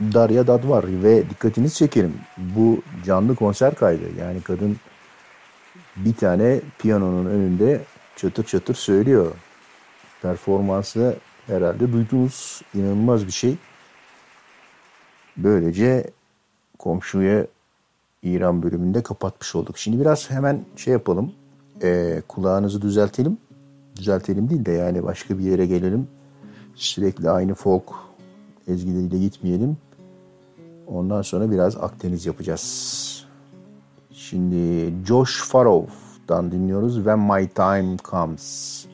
[0.00, 4.02] Darya Dadvar ve dikkatiniz çekerim bu canlı konser kaydı.
[4.20, 4.76] Yani kadın
[5.96, 7.80] bir tane piyanonun önünde
[8.16, 9.32] çatır çatır söylüyor.
[10.22, 11.16] Performansı
[11.46, 13.56] herhalde duyduğunuz inanılmaz bir şey.
[15.36, 16.10] Böylece
[16.78, 17.46] komşuya
[18.22, 19.78] İran bölümünde kapatmış olduk.
[19.78, 21.32] Şimdi biraz hemen şey yapalım.
[21.82, 23.38] E, kulağınızı düzeltelim.
[23.96, 26.08] Düzeltelim değil de yani başka bir yere gelelim.
[26.74, 28.05] Sürekli aynı folk
[28.66, 29.76] ezgileriyle gitmeyelim.
[30.86, 33.26] Ondan sonra biraz Akdeniz yapacağız.
[34.10, 38.86] Şimdi Josh Farrow'dan dinliyoruz When My Time Comes.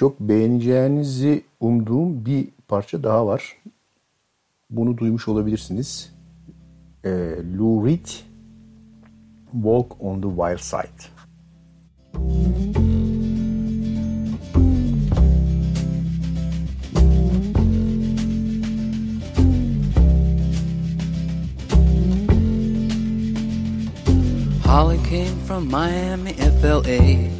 [0.00, 3.56] çok beğeneceğinizi umduğum bir parça daha var.
[4.70, 6.12] Bunu duymuş olabilirsiniz.
[7.04, 7.10] E,
[7.58, 8.06] Lou Reed
[9.52, 11.10] Walk on the Wild Side.
[24.64, 27.39] Holly came from Miami, FLA.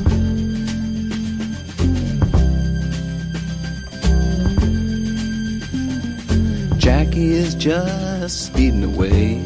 [7.21, 9.37] Jackie is just speeding away.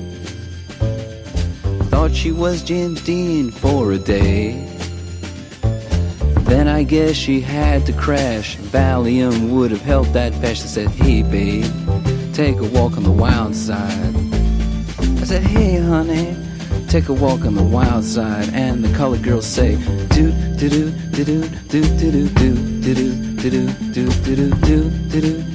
[1.90, 4.54] Thought she was James Dean for a day.
[6.48, 8.56] Then I guess she had to crash.
[8.72, 10.62] Valium would have helped that patch.
[10.62, 11.66] I said, Hey, babe,
[12.34, 14.16] take a walk on the wild side.
[15.20, 16.38] I said, Hey, honey,
[16.88, 18.54] take a walk on the wild side.
[18.54, 19.76] And the colored girls say,
[20.16, 24.50] Do, do, do, do, do, do, do, do, do, do, do, do, do, do, do,
[24.62, 25.55] do, do,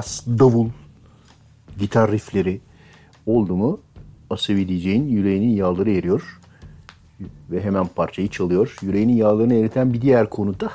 [0.00, 0.68] bas, davul,
[1.78, 2.60] gitar riffleri
[3.26, 3.80] oldu mu
[4.30, 6.40] Asavi DJ'in yüreğinin yağları eriyor
[7.50, 8.76] ve hemen parçayı çalıyor.
[8.82, 10.70] Yüreğinin yağlarını eriten bir diğer konu da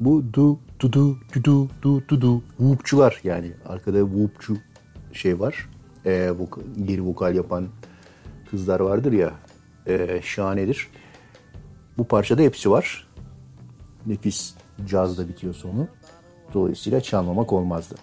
[0.00, 4.56] bu du du du du du du du du whoopçular yani arkada whoopçu
[5.12, 5.68] şey var.
[6.04, 7.68] E, voka, geri vokal yapan
[8.50, 9.32] kızlar vardır ya
[9.86, 10.88] e, şahanedir.
[11.98, 13.08] Bu parçada hepsi var.
[14.06, 14.54] Nefis
[14.86, 15.88] cazda bitiyor sonu.
[16.54, 17.94] Dolayısıyla çalmamak olmazdı.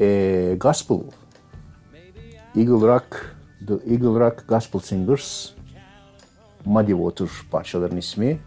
[0.00, 1.02] E, gospel.
[2.56, 3.36] Eagle Rock,
[3.66, 5.52] The Eagle Rock Gospel Singers,
[6.64, 8.38] Muddy Water parçaların ismi.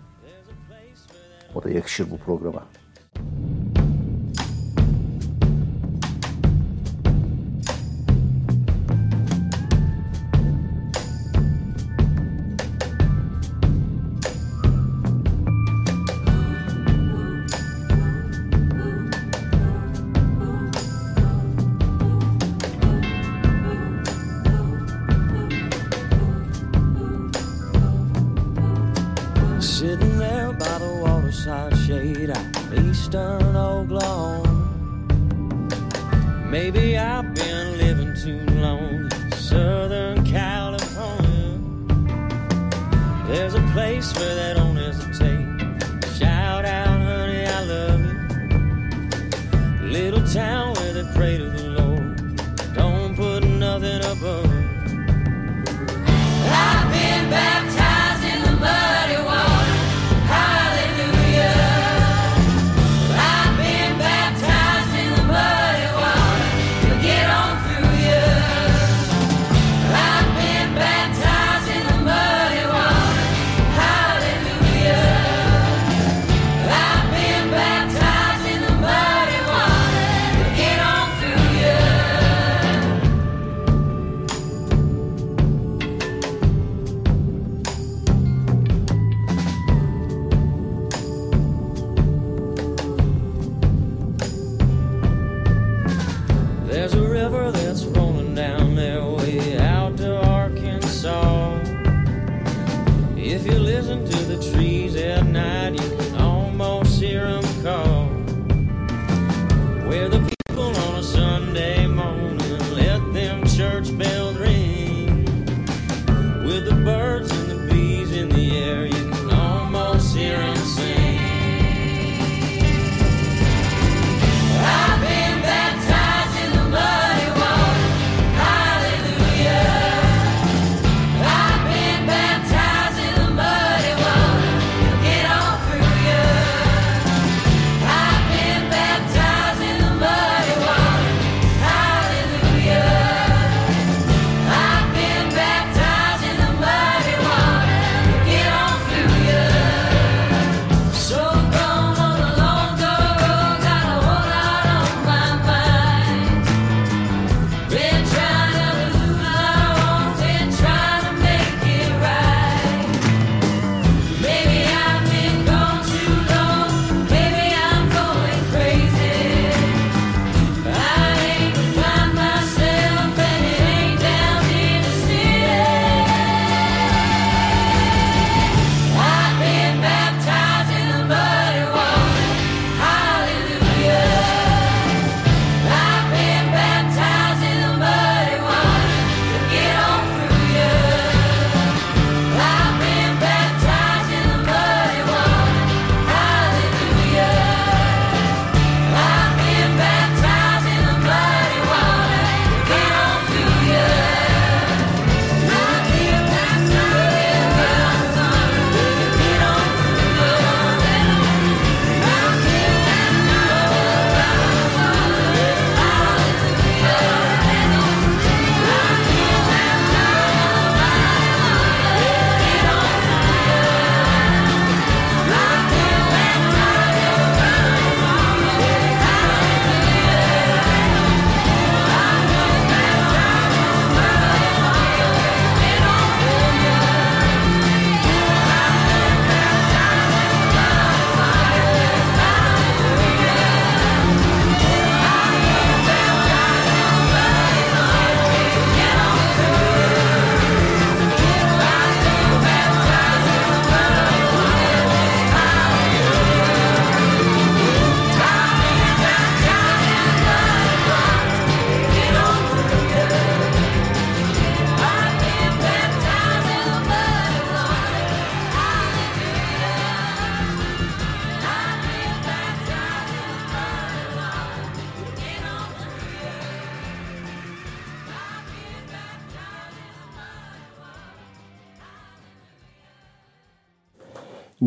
[1.55, 2.63] O da yakışır bu programa.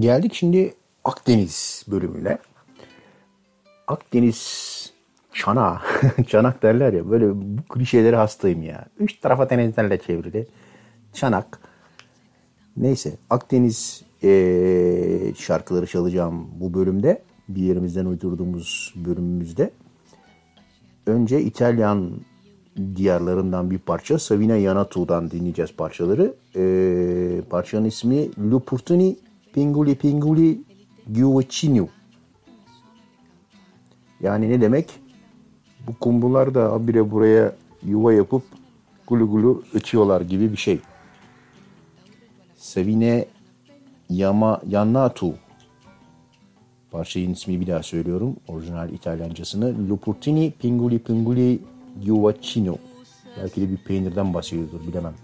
[0.06, 0.74] Geldik şimdi
[1.04, 2.38] Akdeniz bölümüne.
[3.86, 4.92] Akdeniz
[5.32, 5.82] çana,
[6.28, 8.86] çanak derler ya böyle bu klişelere hastayım ya.
[8.98, 10.46] Üç tarafa denizlerle çevrili.
[11.12, 11.58] Çanak.
[12.76, 17.22] Neyse Akdeniz ee, şarkıları çalacağım bu bölümde.
[17.48, 19.70] Bir yerimizden uydurduğumuz bölümümüzde.
[21.06, 22.10] Önce İtalyan
[22.96, 24.18] diyarlarından bir parça.
[24.18, 26.34] Savina Yanatu'dan dinleyeceğiz parçaları.
[26.56, 29.16] Ee, parçanın ismi L'Opportuni
[29.56, 30.60] Pinguli pinguli
[31.12, 31.88] gyuvaciniu.
[34.20, 34.90] Yani ne demek?
[35.86, 38.42] Bu kumrular da abire buraya yuva yapıp
[39.06, 40.80] gulu gulu ötüyorlar gibi bir şey.
[42.56, 43.26] Savine
[44.10, 45.34] Yama Yannatu
[46.90, 48.36] Parçanın ismi bir daha söylüyorum.
[48.48, 49.88] Orijinal İtalyancasını.
[49.88, 51.58] Lupurtini Pinguli Pinguli
[52.04, 52.76] Giovacino.
[53.42, 55.14] Belki de bir peynirden bahsediyordur bilemem.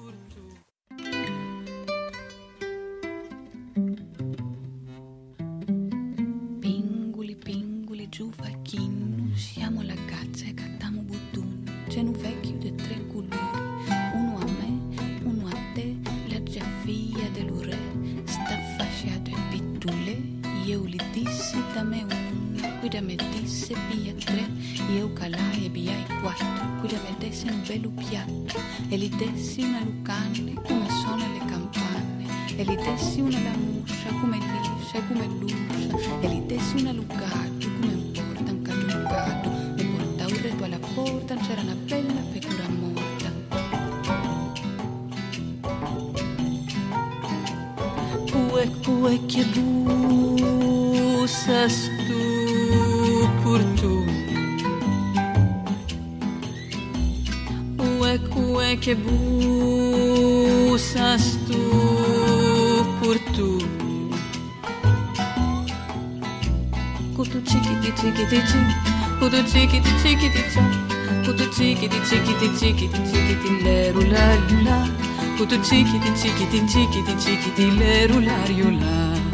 [75.52, 79.31] το τσίκι, την τσίκι, την τσίκι, την τσίκι, τη λερουλαριουλά.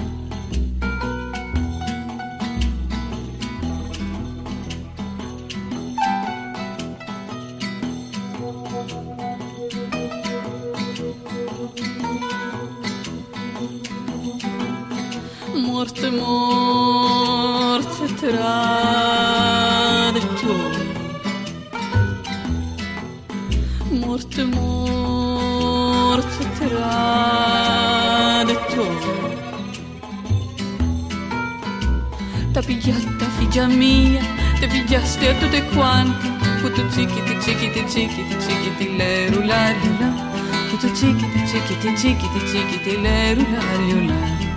[37.87, 40.09] Cichiti, cichiti, cichiti, cichiti, leru, lario, la.
[40.71, 44.48] Puto cichiti, cichiti, cichiti, cichiti, leru, lario,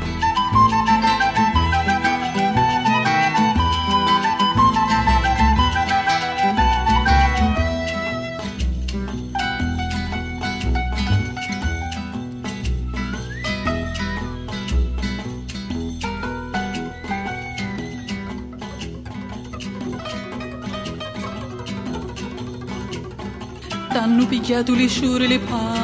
[24.52, 24.60] la.
[24.60, 25.80] T'hanno picchiato le sciure le paesane.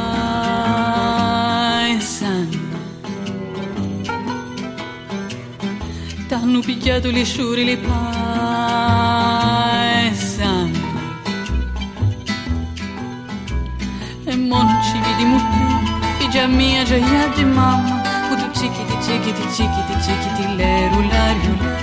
[6.28, 8.26] T'hanno picchiato le sciure le paesane.
[14.26, 15.68] E mo non ci vediamo più,
[16.18, 18.02] figlia mia, gioia di mamma.
[18.28, 21.76] Kutu cichiti, cichiti, cichiti, cichiti, leru, lario, la.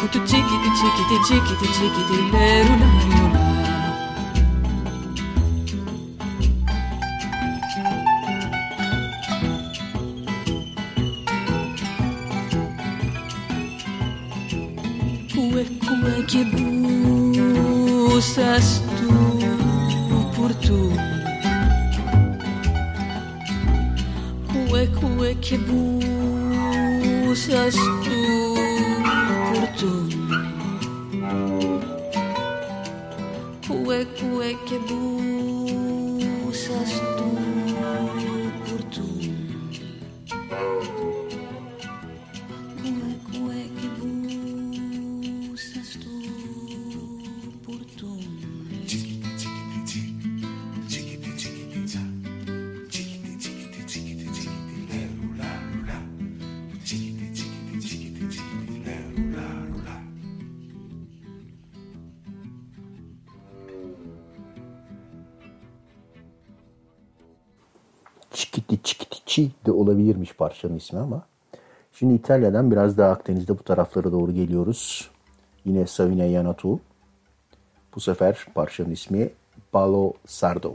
[0.00, 0.20] Kutu
[15.64, 19.08] cue, che bussas tu
[20.34, 20.92] por tu.
[24.48, 27.74] Cue, cue, che bussas
[28.04, 28.20] tu
[29.52, 29.92] por tu.
[33.66, 35.15] Cue, cue, che bussas
[70.26, 71.26] olabilirmiş parçanın ismi ama.
[71.92, 75.10] Şimdi İtalya'dan biraz daha Akdeniz'de bu taraflara doğru geliyoruz.
[75.64, 76.80] Yine Savine Yanatu.
[77.94, 79.30] Bu sefer parçanın ismi
[79.72, 80.74] Palo Sardo.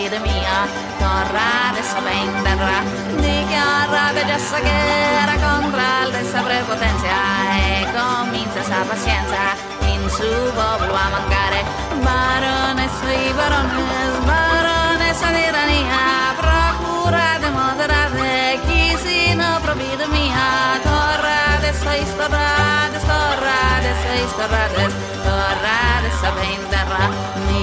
[0.00, 0.66] vida mia
[0.98, 2.80] tornare sapere in terra
[3.16, 4.78] dichiara bellezza che
[5.22, 7.18] era contra l'essa prepotenza
[7.52, 9.44] e comincia sa paciència,
[9.92, 11.60] in su popolo a mancare
[12.00, 16.04] baronessa i barones baronessa l'irania
[16.40, 21.70] procura de moderare chi si no provvide mia torra de
[22.06, 25.19] istorra destorra de istorra dessa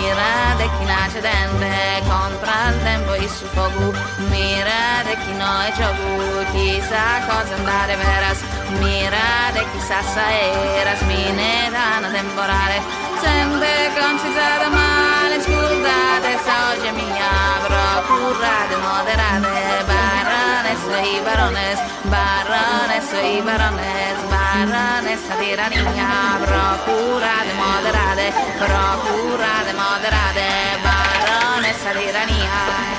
[0.08, 3.94] mirate chi nasce dente, contra il tempo e su fuoco,
[4.30, 8.40] mirate chi noi gioco, chissà cosa andare veras,
[8.80, 10.32] mirate chissà sa
[10.80, 12.82] eras, minetana temporale,
[13.22, 17.34] sente concisa male, scusate, sa oggi è mia,
[17.68, 19.47] procurate, moderate,
[20.86, 30.48] baronessa, i barones, varones, soy varones, varones, la tiranía, procura de moderade, procura de moderade,
[30.84, 32.58] varones, la tiranía.
[32.94, 32.97] Eh.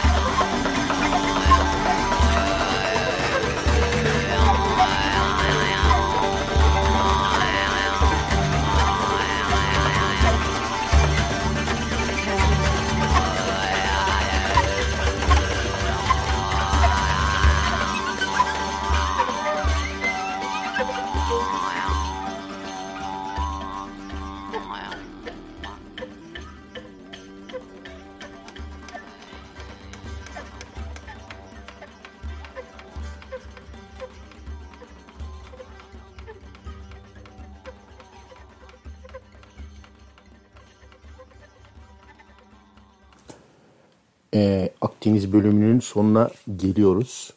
[44.34, 47.32] Ee, Akdeniz bölümünün sonuna geliyoruz.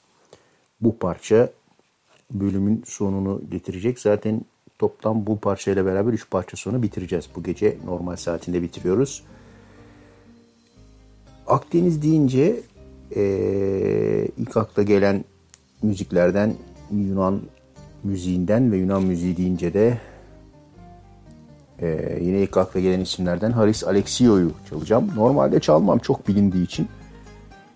[0.82, 1.50] Bu parça
[2.32, 4.00] bölümün sonunu getirecek.
[4.00, 4.42] Zaten
[4.80, 7.30] toplam bu parçayla beraber 3 parça sonra bitireceğiz.
[7.36, 9.24] Bu gece normal saatinde bitiriyoruz.
[11.48, 12.62] Akdeniz deyince
[13.16, 15.26] ee, ilk akla gelen
[15.82, 16.56] müziklerden
[16.92, 17.42] Yunan
[18.04, 19.98] müziğinden ve Yunan müziği deyince de
[21.82, 25.12] ee, yine ilk akla gelen isimlerden Haris Alexio'yu çalacağım.
[25.16, 26.88] Normalde çalmam çok bilindiği için.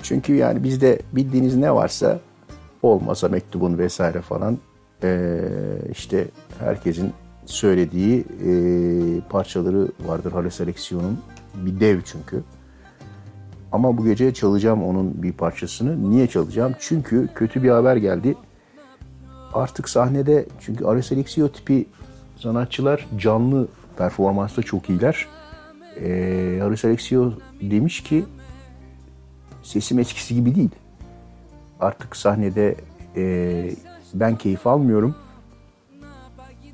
[0.02, 2.20] Çünkü yani bizde bildiğiniz ne varsa
[2.84, 4.58] olmasa mektubun vesaire falan
[5.04, 5.40] ee,
[5.92, 6.28] işte
[6.60, 7.14] herkesin
[7.46, 11.20] söylediği ee, parçaları vardır Haris Alexio'nun.
[11.56, 12.44] Bir dev çünkü.
[13.72, 16.10] Ama bu gece çalacağım onun bir parçasını.
[16.10, 16.76] Niye çalacağım?
[16.80, 18.36] Çünkü kötü bir haber geldi.
[19.54, 21.88] Artık sahnede çünkü Haris Alexio tipi
[22.38, 25.28] sanatçılar canlı performansta çok iyiler.
[26.02, 28.26] Ee, Haris Alexio demiş ki
[29.64, 30.70] sesim eskisi gibi değil.
[31.80, 32.76] Artık sahnede
[33.16, 33.72] e,
[34.14, 35.16] ben keyif almıyorum.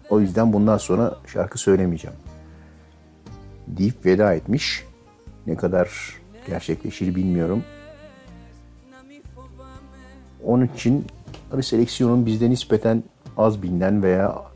[0.10, 2.18] O yüzden bundan sonra şarkı söylemeyeceğim.
[3.68, 4.86] Deyip veda etmiş.
[5.48, 5.90] Ne kadar
[6.48, 7.64] gerçekleşir bilmiyorum.
[10.44, 11.06] Onun için
[11.52, 13.04] Haris Alexio'nun bizde nispeten
[13.38, 14.51] az bilinen veya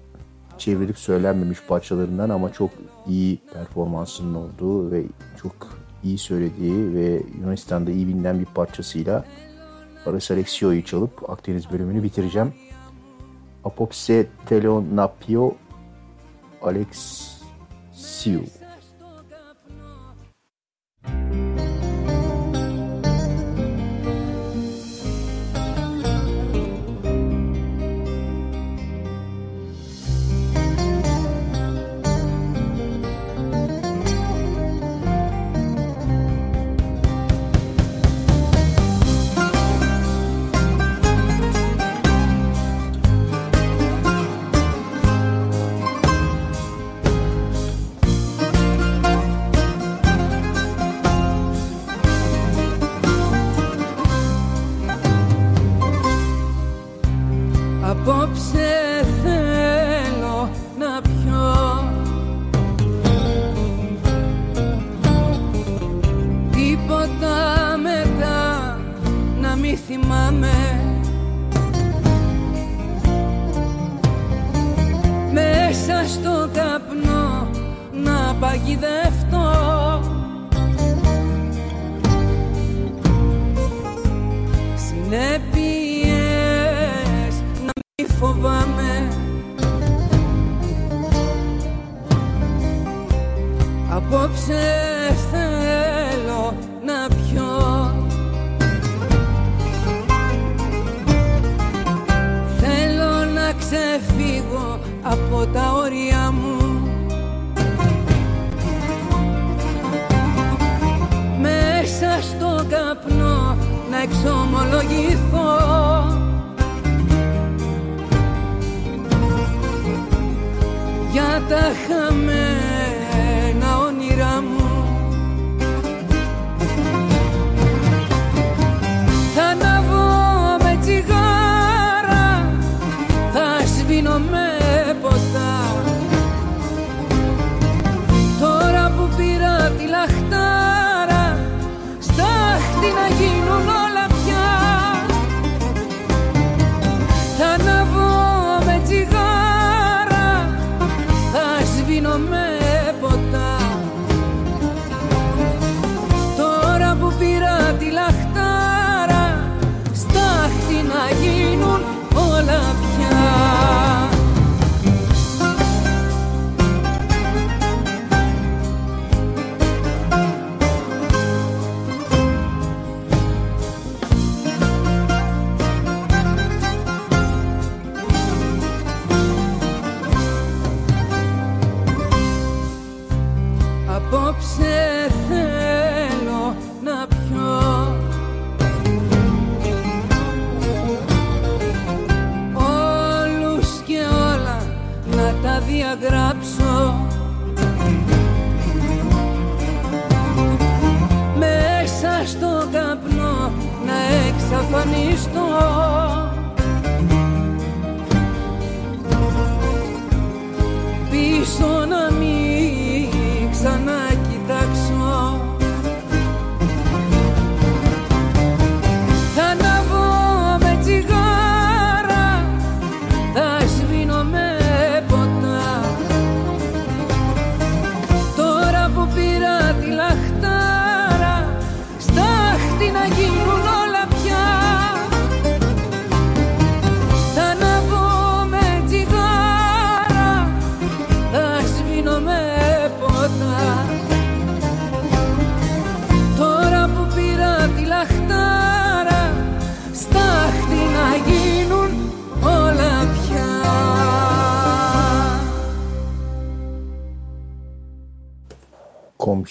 [0.57, 2.69] çevirip söylenmemiş parçalarından ama çok
[3.07, 5.03] iyi performansının olduğu ve
[5.41, 5.53] çok
[6.03, 9.25] iyi söylediği ve Yunanistan'da iyi bilinen bir parçasıyla
[10.05, 12.53] Barış Alexio'yu çalıp Akdeniz bölümünü bitireceğim.
[13.63, 15.55] Apopse Telonapio
[16.61, 18.43] Alexiou.
[21.03, 21.44] thank you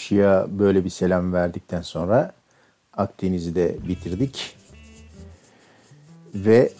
[0.04, 2.32] komşuya böyle bir selam verdikten sonra
[2.92, 4.56] Akdeniz'i de bitirdik.
[6.34, 6.72] Ve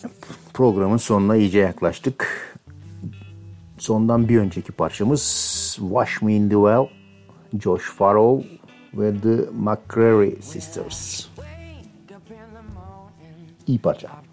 [0.53, 2.55] programın sonuna iyice yaklaştık.
[3.79, 5.21] Sondan bir önceki parçamız
[5.81, 6.87] Wash Me in the Well,
[7.61, 8.49] Josh Farrow
[8.95, 11.29] ve The McCrary Sisters.
[13.67, 14.24] İyi parça.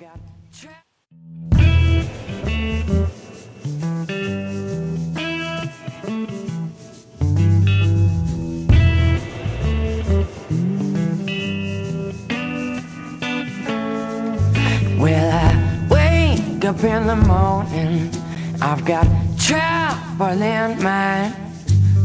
[16.72, 18.10] Up in the morning.
[18.62, 19.06] I've got
[19.38, 21.36] trouble in mind.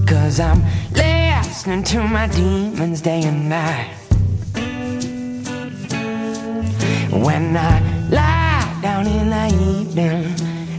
[0.09, 0.61] Cause I'm
[0.93, 3.91] listening to my demons day and night.
[7.13, 7.75] When I
[8.11, 10.35] lie down in the evening,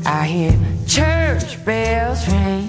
[0.05, 0.53] I hear
[0.85, 2.67] church bells ring.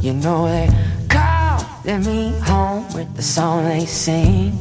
[0.00, 0.68] You know they
[1.08, 4.52] calling me home with the song they sing.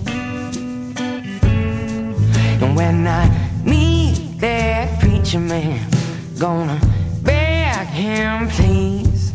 [2.61, 3.44] And when I
[5.25, 5.89] that preacher man,
[6.39, 6.79] gonna
[7.23, 9.31] beg him please.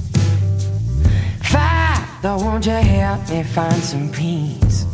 [1.43, 4.85] Father, won't you help me find some peace?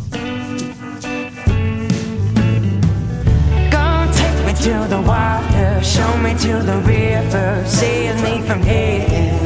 [3.71, 9.41] Gonna take me to the water, show me to the river, save me from here.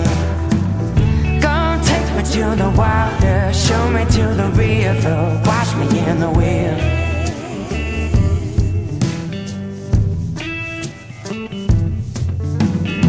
[1.40, 6.30] Gonna take me to the water, show me to the river, wash me in the
[6.30, 6.99] wind.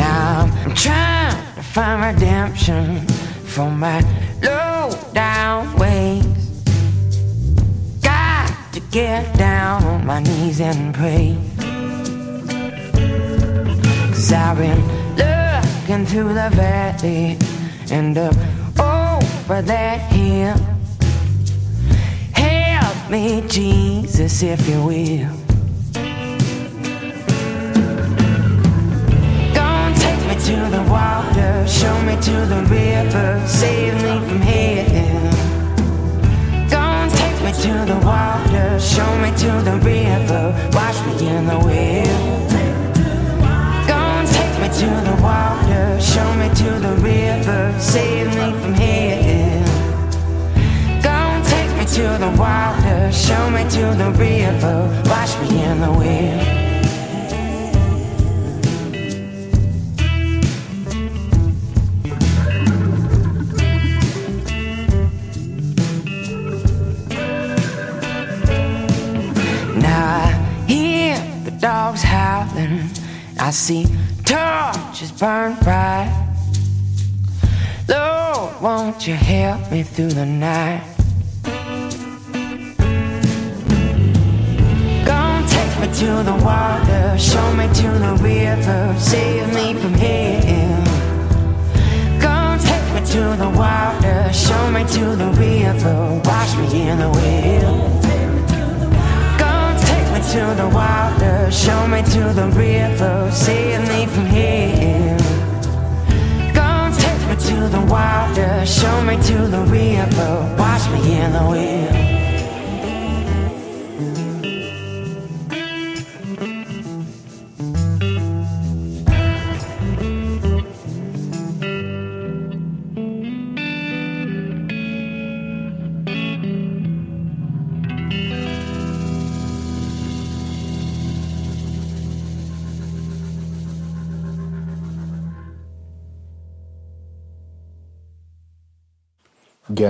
[0.02, 3.08] Now I'm trying to find redemption
[3.54, 4.00] for my
[4.42, 6.26] low down ways.
[8.02, 11.38] Got to get down on my knees and pray.
[14.12, 14.82] Cause I've been
[15.22, 17.38] looking through the valley
[17.92, 18.36] and up
[18.80, 20.58] over that hill.
[22.34, 25.41] Help me, Jesus, if you will.
[31.72, 35.32] Show me to the river, save me from hell.
[36.70, 40.44] Gonna take me to the water, show me to the river,
[40.74, 42.50] wash me in the well.
[43.88, 49.64] Gonna take me to the water, show me to the river, save me from hell.
[51.02, 55.92] Gonna take me to the water, show me to the river, wash me in the
[55.92, 56.71] well.
[73.44, 73.88] I see
[74.24, 76.14] torches burn bright.
[77.90, 80.84] Lord, won't you help me through the night?
[85.04, 90.84] Gonna take me to the water, show me to the river, save me from hell.
[92.22, 97.10] Gonna take me to the water, show me to the river, wash me in the
[97.10, 98.01] well.
[100.32, 105.18] To the water, show me to the river, save me from here.
[106.54, 111.44] Gonna take me to the water, show me to the river, wash me in the
[111.50, 112.21] well.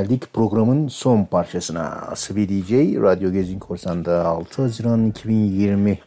[0.01, 1.83] Geldik programın son parçasına.
[1.89, 2.71] Asibi DJ,
[3.01, 5.99] Radyo Gezin Korsan'da 6 Haziran 2020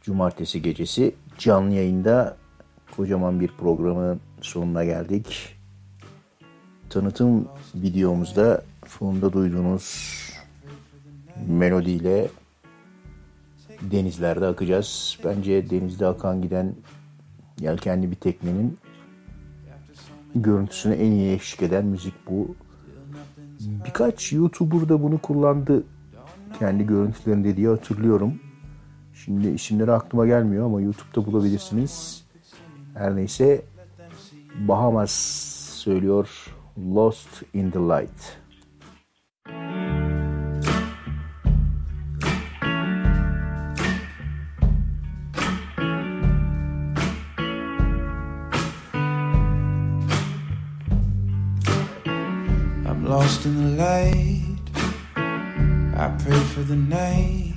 [0.00, 2.36] Cumartesi gecesi canlı yayında
[2.96, 5.56] kocaman bir programın sonuna geldik.
[6.90, 10.18] Tanıtım videomuzda fonda duyduğunuz
[11.48, 12.28] melodiyle
[13.82, 15.18] denizlerde akacağız.
[15.24, 16.74] Bence denizde akan giden
[17.60, 18.78] yelkenli bir teknenin
[20.34, 22.54] görüntüsüne en iyi eşlik eden müzik bu.
[23.60, 25.84] Birkaç YouTuber da bunu kullandı
[26.58, 28.34] kendi görüntülerinde diye hatırlıyorum.
[29.14, 32.24] Şimdi isimleri aklıma gelmiyor ama YouTube'da bulabilirsiniz.
[32.94, 33.62] Her neyse
[34.68, 35.12] Bahamas
[35.82, 36.28] söylüyor
[36.94, 38.41] Lost in the Light.
[53.42, 54.56] Lost in the light.
[55.96, 57.54] I pray for the night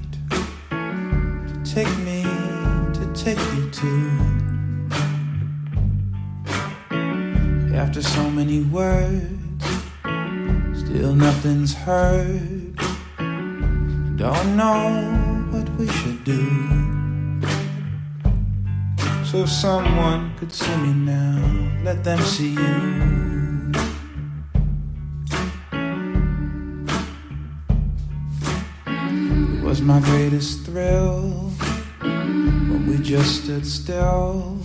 [0.70, 2.24] to take me,
[2.94, 4.12] to take me to.
[7.76, 9.66] After so many words,
[10.74, 12.76] still nothing's heard.
[14.18, 15.02] Don't know
[15.52, 16.46] what we should do.
[19.26, 23.35] So someone could see me now, let them see you.
[29.86, 31.52] My greatest thrill
[32.00, 34.58] when we just stood still.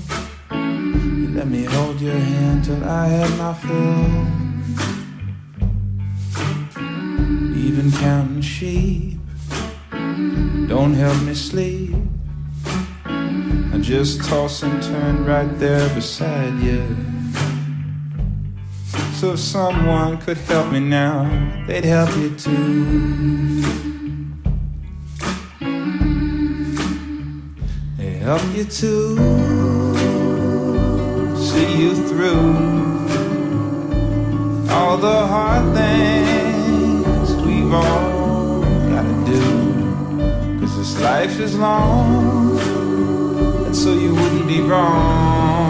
[0.51, 4.07] You let me hold your hand till I had my fill.
[7.55, 9.19] Even counting sheep
[10.67, 11.95] don't help me sleep.
[13.05, 16.97] I just toss and turn right there beside you.
[19.17, 21.29] So if someone could help me now,
[21.67, 24.00] they'd help you too.
[28.37, 28.93] Help you to
[31.37, 32.55] see you through
[34.71, 38.63] all the hard things we've all
[38.93, 39.43] gotta do.
[40.61, 42.57] Cause this life is long,
[43.67, 45.67] and so you wouldn't be wrong.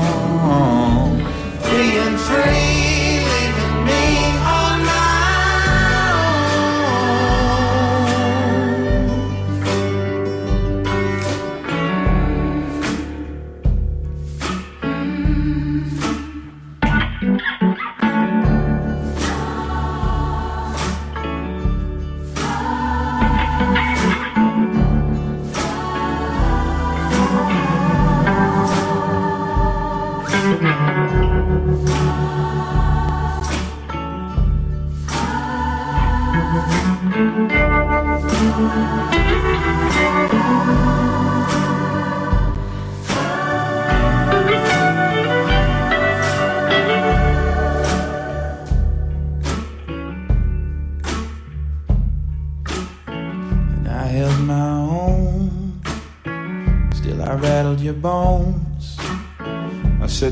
[1.70, 2.89] Being free,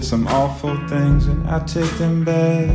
[0.09, 2.74] some awful things, and I take them back.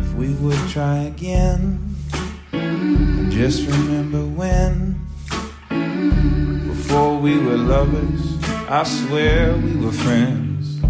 [0.00, 1.94] If we would try again,
[3.28, 5.06] just remember when.
[6.66, 8.38] Before we were lovers,
[8.70, 10.80] I swear we were friends.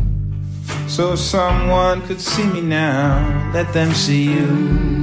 [0.87, 5.00] So if someone could see me now, let them see you.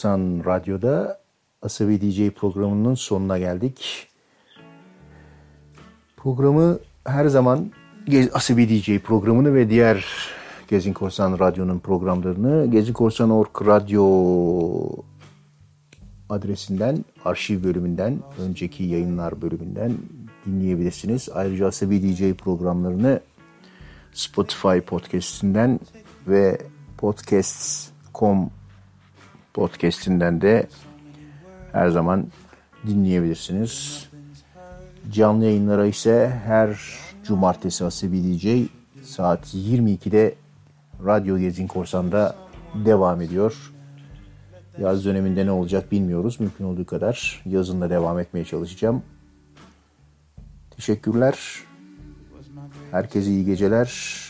[0.00, 1.20] Gezin Korsan Radyo'da
[1.62, 4.08] Asabi DJ programının sonuna geldik.
[6.16, 7.72] Programı her zaman
[8.32, 10.04] Asabi DJ programını ve diğer
[10.68, 14.88] Gezin Korsan Radyo'nun programlarını gezinkorsan.org radyo
[16.28, 19.92] adresinden, arşiv bölümünden, önceki yayınlar bölümünden
[20.46, 21.28] dinleyebilirsiniz.
[21.34, 23.20] Ayrıca Asabi DJ programlarını
[24.12, 25.80] Spotify podcast'inden
[26.28, 26.58] ve
[26.98, 28.59] podcasts.com
[29.60, 30.66] podcast'inden de
[31.72, 32.26] her zaman
[32.86, 34.04] dinleyebilirsiniz.
[35.12, 36.80] Canlı yayınlara ise her
[37.24, 38.68] cumartesi Asabi DJ
[39.04, 40.34] saat 22'de
[41.04, 42.36] Radyo Gezin Korsan'da
[42.84, 43.72] devam ediyor.
[44.78, 46.40] Yaz döneminde ne olacak bilmiyoruz.
[46.40, 49.02] Mümkün olduğu kadar yazında devam etmeye çalışacağım.
[50.70, 51.38] Teşekkürler.
[52.90, 54.20] Herkese iyi geceler.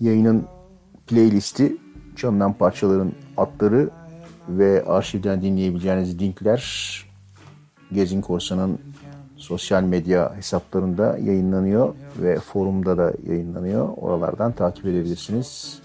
[0.00, 0.46] Yayının
[1.06, 1.76] playlisti,
[2.18, 3.90] çalınan parçaların adları
[4.48, 7.04] ve arşivden dinleyebileceğiniz linkler
[7.92, 8.78] Gezin Korsan'ın
[9.36, 13.88] sosyal medya hesaplarında yayınlanıyor ve forumda da yayınlanıyor.
[13.96, 15.78] Oralardan takip edebilirsiniz.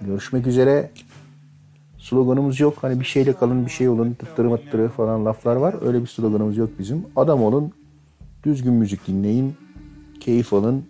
[0.00, 0.90] Görüşmek üzere.
[1.98, 2.74] Sloganımız yok.
[2.80, 5.74] Hani bir şeyle kalın, bir şey olun, tıttırı mıttırı falan laflar var.
[5.86, 7.06] Öyle bir sloganımız yok bizim.
[7.16, 7.72] Adam olun,
[8.44, 9.54] düzgün müzik dinleyin,
[10.20, 10.84] keyif alın.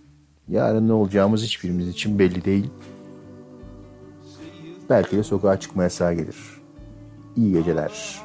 [0.48, 2.70] Yarın ne olacağımız hiçbirimiz için belli değil.
[4.92, 6.36] Belki de sokağa çıkma yasağı gelir.
[7.36, 8.21] İyi geceler.